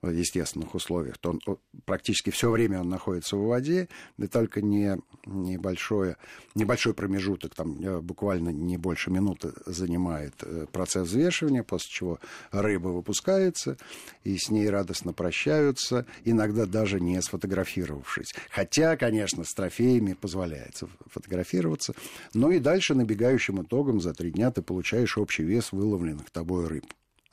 в 0.10 0.16
естественных 0.16 0.76
условиях, 0.76 1.18
то 1.18 1.32
он 1.32 1.60
практически 1.86 2.30
все 2.30 2.50
время 2.50 2.82
он 2.82 2.90
находится 2.90 3.38
в 3.38 3.46
воде, 3.46 3.90
и 4.18 4.28
только 4.28 4.62
не, 4.62 4.98
небольшое, 5.26 6.18
небольшой 6.56 6.94
промежуток, 6.94 7.56
там 7.56 7.80
э, 7.82 8.00
буквально 8.00 8.50
не 8.50 8.78
больше 8.78 9.12
минуты 9.12 9.54
занимает 9.66 10.34
э, 10.42 10.66
процесс 10.72 11.08
взвешивания, 11.08 11.64
после 11.64 11.90
чего 11.90 12.20
рыба 12.52 12.90
выпускается, 12.90 13.78
и 14.24 14.38
с 14.38 14.50
ней 14.50 14.70
радостно 14.70 15.14
прощаются, 15.14 16.06
иногда 16.24 16.66
даже 16.66 17.00
не 17.00 17.22
сфотографировавшись. 17.22 18.34
Хотя, 18.50 18.98
конечно, 18.98 19.44
с 19.44 19.54
трофеями 19.54 20.14
позволяется 20.14 20.88
фотографироваться, 21.08 21.94
но 22.34 22.52
и 22.52 22.60
дальше 22.60 22.96
набегающим 22.96 23.62
итогом 23.62 24.02
за 24.02 24.14
три 24.14 24.32
дня 24.32 24.52
ты 24.52 24.62
получаешь 24.62 25.18
общий 25.18 25.44
вес 25.44 25.72
выловленных 25.72 26.30
тобой 26.30 26.68
рыб. 26.68 26.86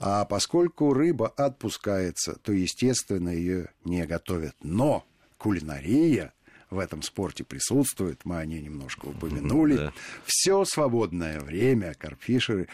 А 0.07 0.27
поскольку 0.27 0.93
рыба 0.93 1.29
отпускается, 1.29 2.35
то, 2.43 2.53
естественно, 2.53 3.31
ее 3.31 3.71
не 3.85 4.05
готовят. 4.05 4.55
Но 4.63 5.07
кулинария 5.39 6.35
в 6.69 6.79
этом 6.79 7.01
спорте 7.01 7.43
присутствует, 7.43 8.21
мы 8.27 8.37
о 8.37 8.45
ней 8.45 8.61
немножко 8.61 9.07
упомянули. 9.07 9.77
Да. 9.79 9.93
Все 10.27 10.67
свободное 10.67 11.41
время 11.41 11.95
карпфишеры 11.95 12.69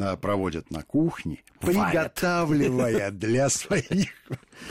а, 0.00 0.16
проводят 0.16 0.70
на 0.70 0.84
кухне, 0.84 1.42
приготавливая 1.58 3.10
для 3.10 3.48
своих 3.48 4.12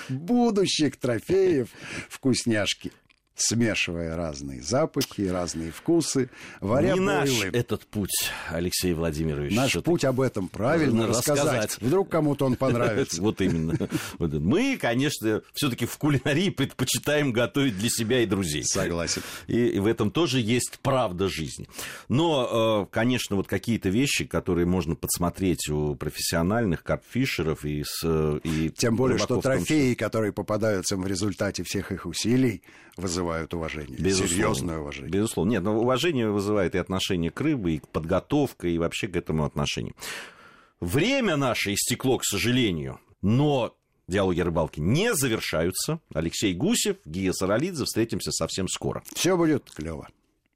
будущих 0.07 0.95
трофеев 0.95 1.67
вкусняшки. 2.09 2.93
Смешивая 3.35 4.15
разные 4.15 4.61
запахи, 4.61 5.27
разные 5.27 5.71
вкусы, 5.71 6.29
варя 6.61 6.93
Не 6.93 7.01
наш 7.01 7.29
этот 7.51 7.85
путь, 7.85 8.31
Алексей 8.49 8.93
Владимирович. 8.93 9.53
Наш 9.53 9.73
путь 9.83 10.05
об 10.05 10.21
этом 10.21 10.47
правильно 10.47 11.07
Рассказать. 11.07 11.43
рассказать. 11.43 11.77
Вдруг 11.81 12.09
кому-то 12.09 12.45
он 12.45 12.55
понравится. 12.57 13.21
Вот 13.21 13.41
именно. 13.41 13.89
Мы, 14.19 14.77
конечно, 14.77 15.41
все-таки 15.53 15.85
в 15.85 15.97
кулинарии 15.97 16.49
предпочитаем 16.49 17.31
готовить 17.33 17.77
для 17.77 17.89
себя 17.89 18.21
и 18.21 18.25
друзей. 18.25 18.63
Согласен. 18.63 19.21
И, 19.47 19.79
в 19.79 19.85
этом 19.85 20.11
тоже 20.11 20.39
есть 20.39 20.79
правда 20.81 21.27
жизни. 21.27 21.67
Но, 22.07 22.85
э, 22.87 22.93
конечно, 22.93 23.35
вот 23.35 23.47
какие-то 23.47 23.89
вещи, 23.89 24.25
которые 24.25 24.65
можно 24.65 24.95
подсмотреть 24.95 25.69
у 25.69 25.95
профессиональных 25.95 26.83
карпфишеров 26.83 27.65
и, 27.65 27.83
Тем 28.77 28.95
более, 28.95 29.17
что 29.17 29.41
трофеи, 29.41 29.93
которые 29.93 30.31
попадаются 30.31 30.95
им 30.95 31.01
в 31.01 31.07
результате 31.07 31.63
всех 31.63 31.91
их 31.91 32.05
усилий, 32.05 32.61
вызывают 32.97 33.24
уважение. 33.53 33.97
Безусловно. 33.97 34.35
Серьезное 34.35 34.77
уважение. 34.79 35.11
Безусловно. 35.11 35.51
Нет, 35.51 35.63
но 35.63 35.79
уважение 35.79 36.29
вызывает 36.29 36.75
и 36.75 36.77
отношение 36.77 37.31
к 37.31 37.39
рыбе, 37.41 37.75
и 37.75 37.79
к 37.79 37.87
подготовке, 37.87 38.69
и 38.69 38.77
вообще 38.77 39.07
к 39.07 39.15
этому 39.15 39.45
отношению. 39.45 39.95
Время 40.79 41.35
наше 41.35 41.73
истекло, 41.73 42.17
к 42.17 42.25
сожалению, 42.25 42.99
но 43.21 43.75
диалоги 44.07 44.41
о 44.41 44.45
рыбалке 44.45 44.81
не 44.81 45.13
завершаются. 45.15 45.99
Алексей 46.13 46.53
Гусев, 46.53 46.97
Гия 47.05 47.31
Саралидзе. 47.31 47.85
Встретимся 47.85 48.31
совсем 48.31 48.67
скоро. 48.67 49.03
Все 49.13 49.37
будет 49.37 49.69
клево. 49.71 50.07